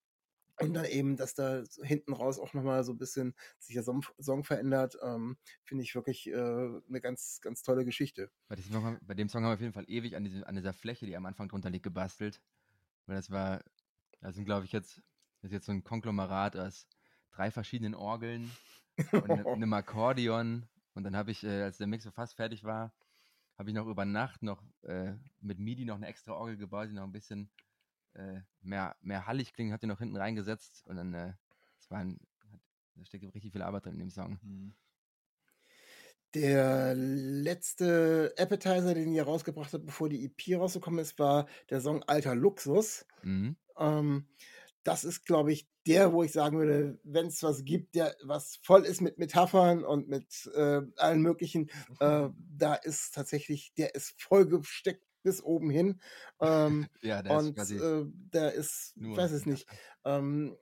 [0.60, 4.02] und dann eben, dass da hinten raus auch nochmal so ein bisschen sich der Song,
[4.20, 8.30] Song verändert, ähm, finde ich wirklich äh, eine ganz, ganz tolle Geschichte.
[8.48, 10.54] Bei, diesem Song, bei dem Song haben wir auf jeden Fall ewig an, diese, an
[10.56, 12.42] dieser Fläche, die am Anfang drunter liegt, gebastelt.
[13.06, 13.64] Weil das war,
[14.20, 15.02] das sind glaube ich jetzt,
[15.44, 16.88] das ist jetzt so ein Konglomerat aus
[17.30, 18.50] drei verschiedenen Orgeln
[19.12, 20.66] und ne- einem Akkordeon.
[20.94, 22.94] Und dann habe ich, äh, als der Mix so fast fertig war,
[23.58, 26.94] habe ich noch über Nacht noch äh, mit MIDI noch eine extra Orgel gebaut, die
[26.94, 27.50] noch ein bisschen
[28.14, 31.34] äh, mehr, mehr hallig klingt, hat die noch hinten reingesetzt und dann, äh,
[31.76, 32.18] das war ein,
[32.50, 32.60] hat,
[32.94, 34.40] da steckt richtig viel Arbeit drin in dem Song.
[34.40, 34.74] Hm.
[36.32, 42.02] Der letzte Appetizer, den ihr rausgebracht habt, bevor die EP rausgekommen ist, war der Song
[42.04, 43.04] Alter Luxus.
[43.22, 43.56] Mhm.
[43.76, 44.26] Ähm,
[44.84, 48.56] das ist, glaube ich, der, wo ich sagen würde, wenn es was gibt, der was
[48.62, 51.70] voll ist mit Metaphern und mit äh, allen möglichen,
[52.00, 56.00] äh, da ist tatsächlich, der ist voll gesteckt bis oben hin.
[56.40, 59.66] Ähm, Ja, der ist und quasi äh, der ist, ich nur weiß es nicht,
[60.04, 60.56] ähm,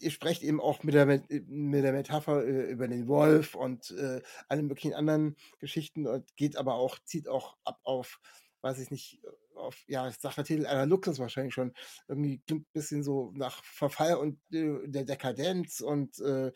[0.00, 3.90] ihr sprecht eben auch mit der, Met- mit der Metapher äh, über den Wolf und
[3.90, 8.20] äh, alle möglichen anderen Geschichten und geht aber auch, zieht auch ab auf,
[8.60, 9.20] weiß ich nicht,
[9.58, 11.72] auf, ja, ich sag der Titel einer Luxus wahrscheinlich schon,
[12.06, 16.52] irgendwie klingt ein bisschen so nach Verfall und äh, der Dekadenz und äh,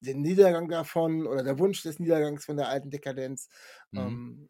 [0.00, 3.48] den Niedergang davon oder der Wunsch des Niedergangs von der alten Dekadenz.
[3.90, 4.48] Mhm.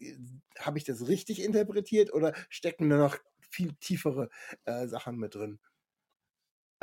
[0.00, 0.26] Ähm,
[0.58, 4.28] Habe ich das richtig interpretiert oder stecken da noch viel tiefere
[4.64, 5.58] äh, Sachen mit drin?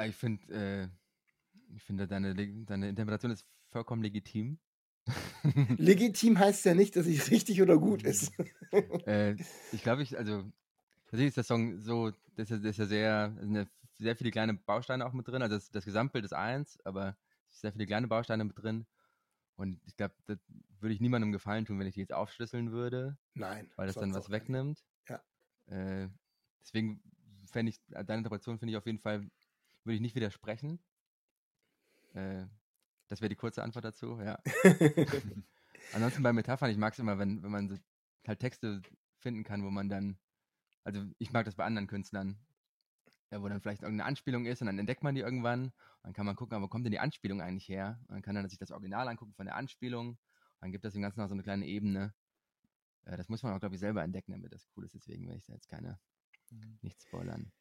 [0.05, 0.87] Ich finde, äh,
[1.75, 2.33] ich finde deine,
[2.65, 4.59] deine Interpretation ist vollkommen legitim.
[5.77, 8.31] Legitim heißt ja nicht, dass es richtig oder gut ist.
[9.05, 9.35] äh,
[9.71, 10.43] ich glaube, ich, also,
[11.05, 13.65] tatsächlich ist der Song so, das ist, das ist ja sehr, es sind ja
[13.97, 15.41] sehr viele kleine Bausteine auch mit drin.
[15.41, 17.17] Also das, das Gesamtbild ist eins, aber
[17.49, 18.85] es sind sehr viele kleine Bausteine mit drin.
[19.55, 20.37] Und ich glaube, das
[20.79, 23.69] würde ich niemandem gefallen tun, wenn ich die jetzt aufschlüsseln würde, Nein.
[23.75, 24.31] weil das dann was nicht.
[24.31, 24.85] wegnimmt.
[25.09, 25.21] Ja.
[25.65, 26.07] Äh,
[26.61, 27.01] deswegen
[27.45, 29.29] fände ich, deine Interpretation finde ich auf jeden Fall,
[29.83, 30.79] würde ich nicht widersprechen.
[32.13, 32.45] Äh,
[33.09, 34.39] das wäre die kurze Antwort dazu, ja.
[35.93, 37.75] Ansonsten bei Metaphern, ich mag es immer, wenn, wenn man so
[38.27, 38.81] halt Texte
[39.17, 40.17] finden kann, wo man dann,
[40.83, 42.39] also ich mag das bei anderen Künstlern,
[43.31, 45.71] ja, wo dann vielleicht irgendeine Anspielung ist und dann entdeckt man die irgendwann.
[46.03, 47.99] Dann kann man gucken, wo kommt denn die Anspielung eigentlich her?
[48.07, 50.17] Und dann kann man sich das Original angucken von der Anspielung.
[50.61, 52.13] Dann gibt das dem Ganzen noch so eine kleine Ebene.
[53.05, 54.95] Äh, das muss man auch, glaube ich, selber entdecken, damit das cool ist.
[54.95, 55.99] Deswegen will ich da jetzt keine,
[56.81, 57.51] nicht spoilern.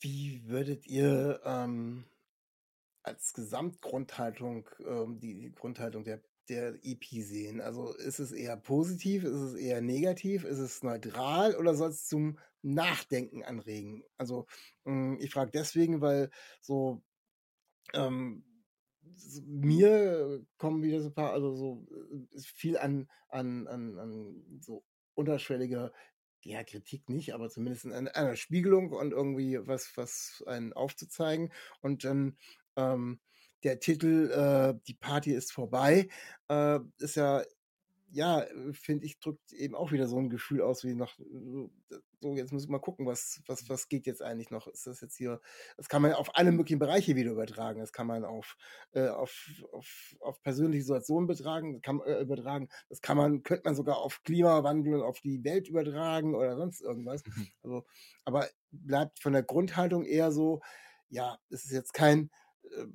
[0.00, 2.04] Wie würdet ihr ähm,
[3.02, 7.60] als Gesamtgrundhaltung ähm, die, Grundhaltung der, der EP sehen?
[7.60, 12.06] Also ist es eher positiv, ist es eher negativ, ist es neutral oder soll es
[12.06, 14.04] zum Nachdenken anregen?
[14.18, 14.46] Also
[14.84, 17.02] mh, ich frage deswegen, weil so
[17.94, 18.44] ähm,
[19.44, 24.84] mir kommen wieder so ein paar, also so äh, viel an, an, an, an so
[25.14, 25.92] unterschwelliger
[26.42, 31.52] ja, Kritik nicht, aber zumindest in einer Spiegelung und irgendwie was, was einen aufzuzeigen.
[31.80, 32.36] Und dann
[32.80, 33.20] ähm,
[33.62, 36.08] der Titel äh, Die Party ist vorbei,
[36.48, 37.42] äh, ist ja,
[38.12, 41.70] ja, finde ich, drückt eben auch wieder so ein Gefühl aus, wie noch, so,
[42.20, 44.66] so, jetzt muss ich mal gucken, was, was, was geht jetzt eigentlich noch?
[44.66, 45.40] Ist das jetzt hier,
[45.76, 47.80] das kann man auf alle möglichen Bereiche wieder übertragen.
[47.80, 48.56] Das kann man auf,
[48.92, 49.32] äh, auf,
[49.72, 52.68] auf, auf persönliche Situationen betragen, kann, äh, übertragen.
[52.88, 56.80] Das kann man, könnte man sogar auf Klimawandel und auf die Welt übertragen oder sonst
[56.80, 57.22] irgendwas.
[57.62, 57.84] Also,
[58.24, 60.60] aber bleibt von der Grundhaltung eher so,
[61.08, 62.30] ja, es ist jetzt kein
[62.64, 62.86] äh,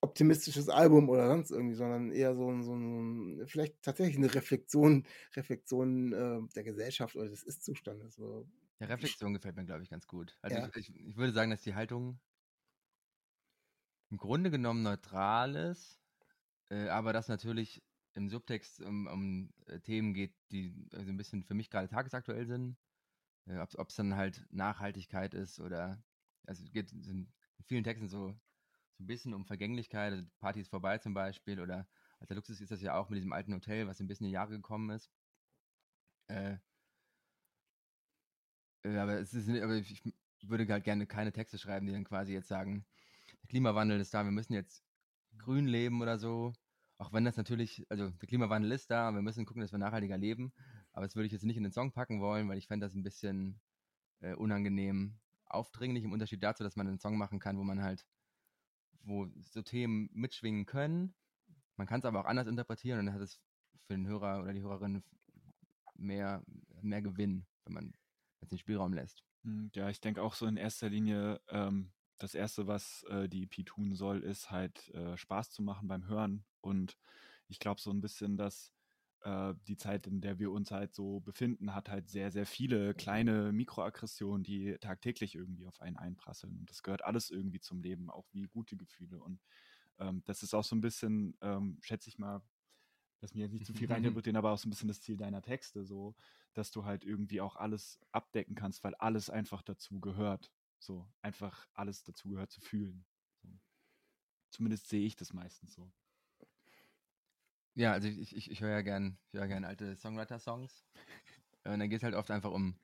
[0.00, 5.06] optimistisches Album oder sonst irgendwie, sondern eher so, ein- so ein, vielleicht tatsächlich eine Reflexion,
[5.34, 8.16] Reflexion äh, der Gesellschaft oder des Ist-Zustandes.
[8.16, 8.46] So.
[8.80, 10.36] Ja, Reflexion gefällt mir, glaube ich, ganz gut.
[10.42, 10.68] Also Ja.
[10.74, 12.20] ich, ich, ich würde sagen, dass die Haltung
[14.10, 16.00] im Grunde genommen neutral ist,
[16.70, 21.44] äh, aber das natürlich im Subtext um, um äh, Themen geht, die also ein bisschen
[21.44, 22.78] für mich gerade tagesaktuell sind.
[23.46, 26.04] Äh, Ob es dann halt Nachhaltigkeit ist oder
[26.46, 27.32] also es geht in
[27.64, 28.34] vielen Texten so,
[28.96, 31.86] so ein bisschen um Vergänglichkeit, also Party ist vorbei zum Beispiel oder
[32.20, 34.30] als der Luxus ist das ja auch mit diesem alten Hotel, was ein bisschen in
[34.30, 35.10] die Jahre gekommen ist.
[36.28, 36.56] Äh,
[38.84, 40.02] äh, aber es ist, aber ich
[40.42, 42.86] würde halt gerne keine Texte schreiben, die dann quasi jetzt sagen,
[43.42, 44.84] der Klimawandel ist da, wir müssen jetzt
[45.38, 46.52] grün leben oder so.
[46.98, 50.16] Auch wenn das natürlich, also der Klimawandel ist da, wir müssen gucken, dass wir nachhaltiger
[50.16, 50.52] leben.
[50.92, 52.94] Aber das würde ich jetzt nicht in den Song packen wollen, weil ich fände das
[52.94, 53.60] ein bisschen
[54.20, 58.06] äh, unangenehm aufdringlich, im Unterschied dazu, dass man einen Song machen kann, wo man halt,
[59.04, 61.14] wo so Themen mitschwingen können.
[61.76, 63.40] Man kann es aber auch anders interpretieren und dann hat es
[63.86, 65.02] für den Hörer oder die Hörerin
[65.94, 66.42] mehr,
[66.82, 67.94] mehr Gewinn, wenn man
[68.40, 69.22] jetzt den Spielraum lässt.
[69.44, 73.44] Hm, Ja, ich denke auch so in erster Linie, ähm, das Erste, was äh, die
[73.44, 76.44] EP tun soll, ist halt äh, Spaß zu machen beim Hören.
[76.60, 76.96] Und
[77.48, 78.72] ich glaube so ein bisschen, dass
[79.24, 82.94] äh, die Zeit, in der wir uns halt so befinden, hat halt sehr, sehr viele
[82.94, 86.58] kleine Mikroaggressionen, die tagtäglich irgendwie auf einen einprasseln.
[86.58, 89.18] Und das gehört alles irgendwie zum Leben, auch wie gute Gefühle.
[89.18, 89.40] Und
[89.98, 92.42] ähm, das ist auch so ein bisschen, ähm, schätze ich mal,
[93.22, 95.40] lass mich jetzt nicht zu viel reininterpretieren, aber auch so ein bisschen das Ziel deiner
[95.40, 96.14] Texte, so,
[96.52, 100.52] dass du halt irgendwie auch alles abdecken kannst, weil alles einfach dazu gehört.
[100.78, 103.06] So, einfach alles dazu gehört zu fühlen.
[103.40, 103.48] So.
[104.50, 105.90] Zumindest sehe ich das meistens so.
[107.74, 110.84] Ja, also ich, ich, ich höre ja gern, ich höre gern alte Songwriter-Songs.
[111.64, 112.78] Und dann geht es halt oft einfach um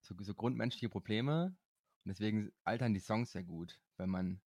[0.00, 1.56] so, so grundmenschliche Probleme.
[2.04, 4.42] Und deswegen altern die Songs sehr gut, weil man,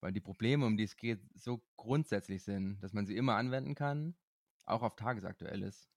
[0.00, 3.74] weil die Probleme, um die es geht, so grundsätzlich sind, dass man sie immer anwenden
[3.74, 4.16] kann,
[4.64, 5.90] auch auf Tagesaktuelles,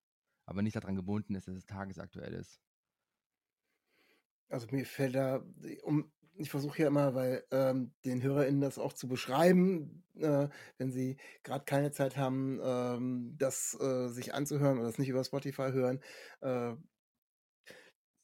[0.46, 2.62] aber nicht daran gebunden ist, dass es tagesaktuell ist.
[4.50, 5.44] Also mir fällt da,
[5.84, 10.92] um, ich versuche ja immer, weil ähm, den HörerInnen das auch zu beschreiben, äh, wenn
[10.92, 15.72] sie gerade keine Zeit haben, ähm, das äh, sich anzuhören oder das nicht über Spotify
[15.72, 16.00] hören.
[16.42, 16.74] Äh,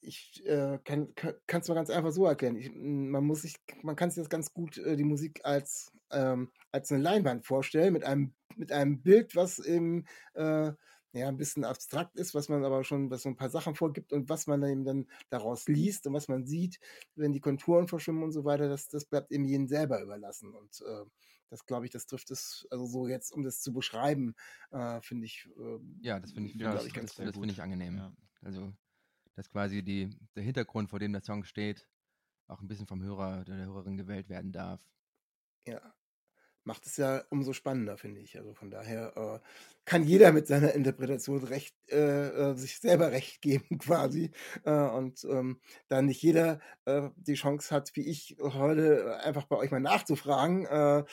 [0.01, 2.55] ich äh, kann es mal ganz einfach so erklären.
[2.55, 6.51] Ich, man muss sich, man kann sich das ganz gut äh, die Musik als ähm,
[6.71, 10.71] als eine Leinwand vorstellen mit einem mit einem Bild, was eben äh,
[11.13, 14.13] ja, ein bisschen abstrakt ist, was man aber schon, was so ein paar Sachen vorgibt
[14.13, 16.79] und was man dann eben dann daraus liest und was man sieht,
[17.15, 20.53] wenn die Konturen verschwimmen und so weiter, das, das bleibt eben jedem selber überlassen.
[20.53, 21.05] Und äh,
[21.49, 24.35] das glaube ich, das trifft es, also so jetzt, um das zu beschreiben,
[24.71, 25.49] äh, finde ich.
[25.57, 27.97] Äh, Ja, das finde ich, das, ich, ganz das, das finde ich angenehm.
[27.97, 28.13] Ja.
[28.41, 28.71] Also,
[29.35, 31.87] dass quasi die, der Hintergrund, vor dem der Song steht,
[32.47, 34.81] auch ein bisschen vom Hörer oder der Hörerin gewählt werden darf.
[35.65, 35.81] ja,
[36.69, 38.37] macht es ja umso spannender, finde ich.
[38.37, 39.39] Also von daher äh,
[39.85, 44.29] kann jeder mit seiner Interpretation recht, äh, äh, sich selber recht geben quasi.
[44.65, 49.45] Äh, und ähm, da nicht jeder äh, die Chance hat, wie ich heute, äh, einfach
[49.45, 51.03] bei euch mal nachzufragen, äh,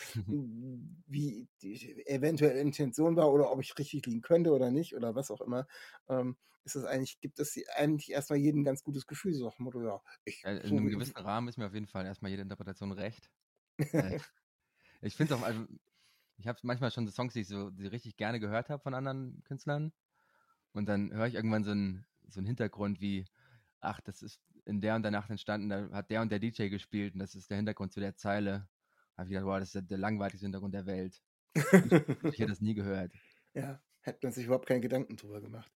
[1.06, 5.30] wie die eventuelle Intention war oder ob ich richtig liegen könnte oder nicht oder was
[5.30, 5.66] auch immer,
[6.10, 9.54] ähm, ist es eigentlich, gibt es eigentlich erstmal jedem ein ganz gutes Gefühl, so nach
[9.54, 12.42] dem Motto, ja, ich in einem gewissen Rahmen ist mir auf jeden Fall erstmal jede
[12.42, 13.30] Interpretation recht.
[15.00, 15.66] Ich finde es auch, also,
[16.38, 18.94] ich habe manchmal schon so Songs, die ich so die richtig gerne gehört habe von
[18.94, 19.92] anderen Künstlern.
[20.72, 23.24] Und dann höre ich irgendwann so einen, so einen Hintergrund wie,
[23.80, 26.68] ach, das ist in der und der Nacht entstanden, da hat der und der DJ
[26.68, 28.68] gespielt und das ist der Hintergrund zu der Zeile.
[29.14, 31.22] Da habe ich gedacht, wow, das ist der, der langweiligste Hintergrund der Welt.
[32.32, 33.12] Ich hätte das nie gehört.
[33.54, 35.72] Ja, hat man sich überhaupt keine Gedanken drüber gemacht.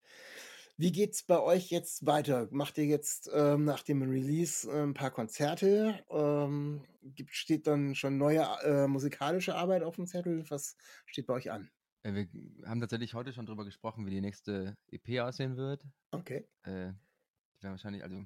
[0.80, 2.48] Wie geht's bei euch jetzt weiter?
[2.52, 6.02] Macht ihr jetzt ähm, nach dem Release äh, ein paar Konzerte?
[6.08, 10.42] Ähm, gibt, steht dann schon neue äh, musikalische Arbeit auf dem Zettel?
[10.48, 11.70] Was steht bei euch an?
[12.02, 15.84] Äh, Wir haben tatsächlich heute schon drüber gesprochen, wie die nächste EP aussehen wird.
[16.12, 16.48] Okay.
[16.62, 18.24] Äh, die werden wahrscheinlich, also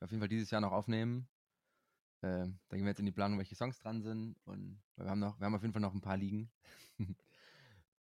[0.00, 1.26] auf jeden Fall dieses Jahr noch aufnehmen.
[2.20, 4.36] Äh, da gehen wir jetzt in die Planung, welche Songs dran sind.
[4.44, 6.52] Und wir haben noch, wir haben auf jeden Fall noch ein paar liegen.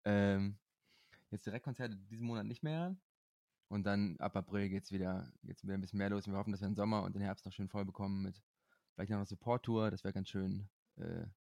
[0.03, 0.57] ähm,
[1.31, 2.97] jetzt Direktkonzerte diesen Monat nicht mehr.
[3.73, 6.27] Und dann ab April geht es wieder, geht's wieder ein bisschen mehr los.
[6.27, 8.39] Wir hoffen, dass wir den Sommer und den Herbst noch schön voll bekommen mit
[8.93, 9.89] vielleicht noch eine Support-Tour.
[9.89, 10.69] Das wäre ganz schön.
[10.97, 11.33] Äh, ein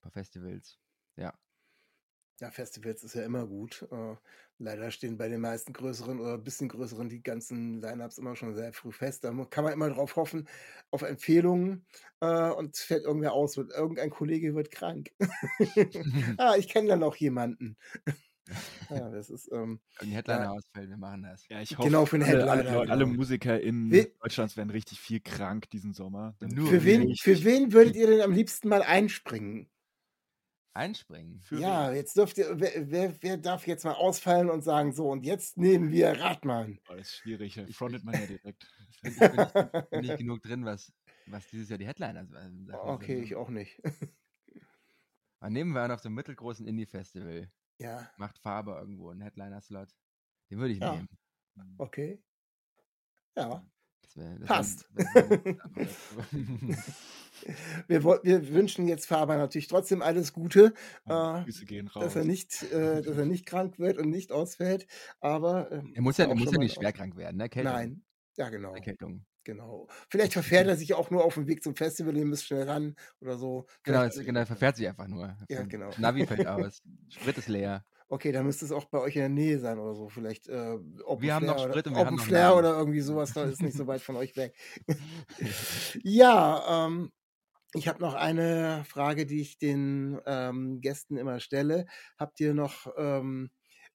[0.00, 0.78] paar Festivals.
[1.16, 1.34] Ja.
[2.38, 3.88] Ja, Festivals ist ja immer gut.
[3.90, 4.14] Äh,
[4.58, 8.54] leider stehen bei den meisten größeren oder ein bisschen größeren die ganzen Lineups immer schon
[8.54, 9.24] sehr früh fest.
[9.24, 10.48] Da kann man immer drauf hoffen,
[10.92, 11.84] auf Empfehlungen
[12.20, 13.56] äh, und fällt irgendwer aus.
[13.56, 15.10] Irgendein Kollege wird krank.
[16.38, 17.76] ah, ich kenne da noch jemanden.
[18.90, 19.50] Ja, das ist.
[19.52, 20.50] Ähm, Wenn die Headliner Ja.
[20.50, 21.46] ausfällt, wir machen das.
[21.48, 23.16] Ja, ich Genau, hoffe, für den alle, alle, Headliner, Leute- alle genau.
[23.16, 26.36] Musiker in We- Deutschland werden richtig viel krank diesen Sommer.
[26.40, 29.70] Nur für, wen, für wen würdet ihr denn am liebsten mal einspringen?
[30.76, 31.40] Einspringen.
[31.40, 31.96] Für ja, wen?
[31.96, 35.56] jetzt dürft ihr, wer, wer, wer darf jetzt mal ausfallen und sagen, so, und jetzt
[35.56, 36.80] nehmen wir Radmann.
[36.88, 38.66] Oh, das ist schwierig, Ich- frontet man ja direkt.
[39.06, 40.90] Ich bin nicht, bin nicht genug drin, was,
[41.26, 43.24] was dieses Jahr die Headliner Sachen Okay, sind.
[43.24, 43.78] ich auch nicht.
[45.40, 47.50] Dann nehmen wir an auf einem mittelgroßen Indie-Festival.
[47.78, 49.88] Ja, Macht Farbe irgendwo, einen Headliner-Slot.
[50.50, 50.94] Den würde ich Ja.
[50.94, 51.08] nehmen.
[51.78, 52.22] okay.
[53.36, 53.64] Ja,
[54.02, 54.88] Das wär, das Passt.
[54.94, 55.04] Wär,
[57.88, 60.72] wir, wir wünschen jetzt Faber natürlich trotzdem alles Gute,
[61.08, 62.04] Ja, äh, Grüße gehen raus.
[62.04, 64.86] dass er nicht, äh, dass er nicht krank wird und nicht ausfällt.
[65.20, 67.44] Aber ähm, er muss ja, er muss ja nicht schwer krank werden, ne?
[67.44, 67.72] Erkältung.
[67.72, 68.04] Nein,
[68.36, 69.24] ja genau, Erkältung.
[69.44, 69.88] Genau.
[70.08, 72.96] Vielleicht verfährt er sich auch nur auf dem Weg zum Festival, ihr müsst schnell ran
[73.20, 73.66] oder so.
[73.82, 75.36] Genau, es, genau, er verfährt sich einfach nur.
[75.48, 75.90] Ja, genau.
[75.98, 76.82] Navi fällt aus.
[77.08, 77.84] Sprit ist leer.
[78.08, 80.08] Okay, dann müsste es auch bei euch in der Nähe sein oder so.
[80.08, 82.76] Vielleicht äh, Open Wir haben noch Flair Sprit und oder, wir haben noch Flair oder
[82.76, 84.54] irgendwie sowas, da ist nicht so weit von euch weg.
[86.02, 87.10] ja, ähm,
[87.72, 91.86] ich habe noch eine Frage, die ich den ähm, Gästen immer stelle.
[92.16, 93.50] Habt ihr noch ähm,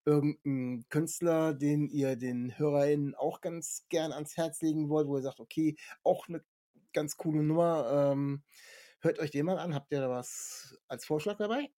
[0.05, 5.23] irgendeinen Künstler, den ihr den HörerInnen auch ganz gern ans Herz legen wollt, wo ihr
[5.23, 6.43] sagt, okay, auch eine
[6.93, 8.11] ganz coole Nummer.
[8.11, 8.43] Ähm,
[9.01, 9.73] hört euch den mal an.
[9.75, 11.69] Habt ihr da was als Vorschlag dabei?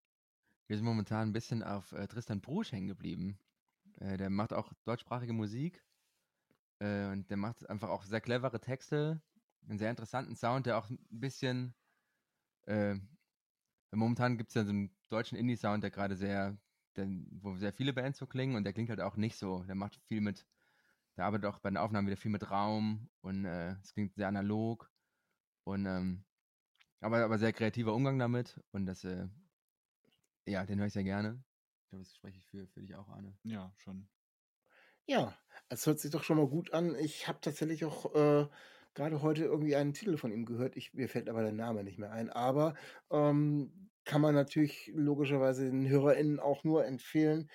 [0.67, 3.38] Wir sind momentan ein bisschen auf äh, Tristan Brusch hängen geblieben.
[3.99, 5.84] Äh, der macht auch deutschsprachige Musik.
[6.80, 9.22] Äh, und der macht einfach auch sehr clevere Texte.
[9.67, 11.76] Einen sehr interessanten Sound, der auch ein bisschen.
[12.65, 12.95] Äh,
[13.91, 16.57] momentan gibt es ja so einen deutschen Indie-Sound, der gerade sehr.
[16.98, 17.08] Der,
[17.42, 19.64] wo sehr viele Bands so klingen und der klingt halt auch nicht so.
[19.64, 20.46] Der macht viel mit.
[21.18, 24.28] Der arbeitet auch bei den Aufnahmen wieder viel mit Raum und äh, es klingt sehr
[24.28, 24.92] analog.
[25.64, 25.86] Und.
[25.86, 26.26] Ähm,
[27.02, 29.04] aber, aber sehr kreativer Umgang damit und das.
[29.04, 29.28] Äh,
[30.46, 31.44] ja, den höre ich sehr gerne.
[31.84, 33.36] Ich glaube, das spreche ich für, für dich auch, Arne.
[33.44, 34.08] Ja, schon.
[35.06, 35.36] Ja,
[35.70, 36.96] es hört sich doch schon mal gut an.
[36.96, 38.48] Ich habe tatsächlich auch äh,
[38.94, 40.78] gerade heute irgendwie einen Titel von ihm gehört.
[40.78, 42.30] Ich, mir fällt aber der Name nicht mehr ein.
[42.30, 42.76] Aber
[43.10, 47.49] ähm, kann man natürlich logischerweise den HörerInnen auch nur empfehlen.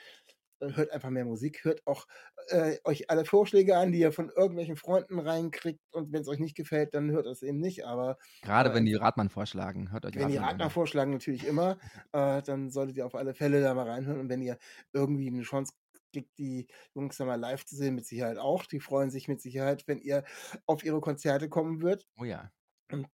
[0.61, 2.07] äh, Hört einfach mehr Musik, hört auch
[2.49, 5.81] äh, euch alle Vorschläge an, die ihr von irgendwelchen Freunden reinkriegt.
[5.93, 7.87] Und wenn es euch nicht gefällt, dann hört es eben nicht.
[7.87, 10.71] Aber Gerade äh, wenn die Radmann vorschlagen, hört euch wenn die Radmann an.
[10.71, 11.79] vorschlagen, natürlich immer,
[12.13, 14.21] äh, dann solltet ihr auf alle Fälle da mal reinhören.
[14.21, 14.59] Und wenn ihr
[14.93, 15.73] irgendwie eine Chance
[16.13, 18.65] kriegt, die Jungs da mal live zu sehen, mit Sicherheit auch.
[18.67, 20.25] Die freuen sich mit Sicherheit, wenn ihr
[20.67, 22.07] auf ihre Konzerte kommen würdet.
[22.19, 22.53] Oh ja.
[22.93, 23.09] Und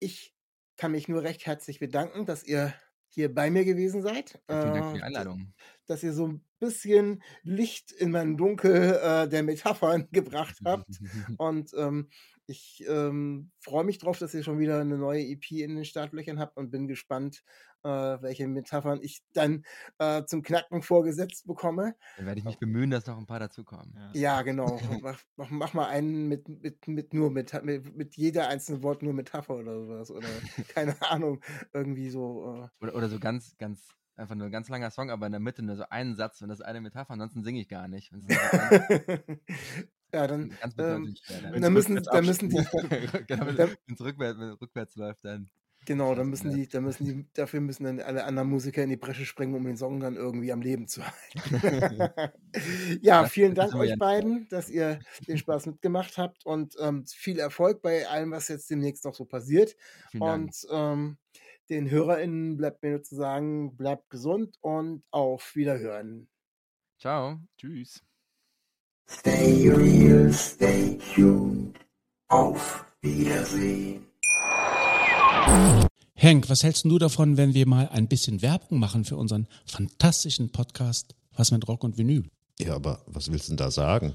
[0.00, 0.33] ich
[0.76, 2.74] kann mich nur recht herzlich bedanken, dass ihr
[3.08, 4.40] hier bei mir gewesen seid.
[4.60, 5.54] Vielen Dank für Äh, die Einladung.
[5.86, 10.88] dass ihr so bisschen Licht in mein Dunkel äh, der Metaphern gebracht habt.
[11.38, 12.08] Und ähm,
[12.46, 16.38] ich ähm, freue mich drauf, dass ihr schon wieder eine neue EP in den Startlöchern
[16.38, 17.42] habt und bin gespannt,
[17.84, 19.64] äh, welche Metaphern ich dann
[19.98, 21.94] äh, zum Knacken vorgesetzt bekomme.
[22.16, 23.94] Dann werde ich mich bemühen, dass noch ein paar dazukommen.
[23.96, 24.10] Ja.
[24.14, 24.78] Ja, genau.
[25.00, 29.02] mach, mach, mach mal einen mit, mit, mit nur Meta mit, mit jeder einzelnen Wort
[29.02, 30.10] nur Metapher oder sowas.
[30.10, 30.28] Oder
[30.68, 31.40] keine Ahnung.
[31.72, 32.64] Irgendwie so.
[32.64, 35.40] Äh, Oder, oder so ganz, ganz, einfach nur ein ganz langer Song, aber in der
[35.40, 38.12] Mitte nur so einen Satz und das ist eine Metapher, ansonsten singe ich gar nicht.
[40.12, 41.12] Ja, dann, ganz, ähm,
[41.60, 42.56] dann müssen, dann müssen die,
[43.26, 45.50] genau, wenn dann- es rückwärts, rückwärts läuft, dann.
[45.86, 48.96] Genau, dann müssen die, dann müssen die, dafür müssen dann alle anderen Musiker in die
[48.96, 51.98] Bresche springen, um den Song dann irgendwie am Leben zu halten.
[53.02, 57.40] ja, Das- vielen Dank euch beiden, dass ihr den Spaß mitgemacht habt und ähm, viel
[57.40, 59.74] Erfolg bei allem, was jetzt demnächst noch so passiert.
[60.10, 60.44] Vielen Dank.
[60.44, 61.16] Und ähm,
[61.70, 66.28] den HörerInnen bleibt mir nur zu sagen, bleibt gesund und auf Wiederhören.
[66.98, 67.40] Ciao.
[67.58, 68.02] Tschüss.
[69.08, 71.78] Stay real, stay tuned.
[72.28, 74.06] Auf Wiedersehen.
[76.14, 80.50] Henk, was hältst du davon, wenn wir mal ein bisschen Werbung machen für unseren fantastischen
[80.50, 82.30] Podcast Was mit Rock und Vinyl?
[82.58, 84.14] Ja, aber was willst du denn da sagen?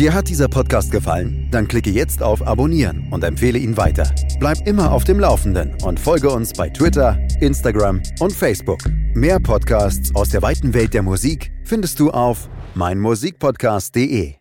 [0.00, 1.46] Dir hat dieser Podcast gefallen?
[1.50, 4.10] Dann klicke jetzt auf Abonnieren und empfehle ihn weiter.
[4.38, 8.78] Bleib immer auf dem Laufenden und folge uns bei Twitter, Instagram und Facebook.
[9.12, 14.36] Mehr Podcasts aus der weiten Welt der Musik findest du auf meinmusikpodcast.de.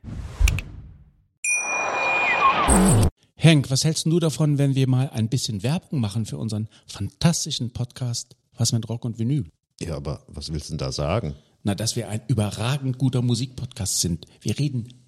[3.35, 7.73] Henk, was hältst du davon, wenn wir mal ein bisschen Werbung machen für unseren fantastischen
[7.73, 9.51] Podcast Was mit Rock und Vinyl?
[9.81, 11.35] Ja, aber was willst du denn da sagen?
[11.63, 14.25] Na, dass wir ein überragend guter Musikpodcast sind.
[14.39, 14.98] Wir reden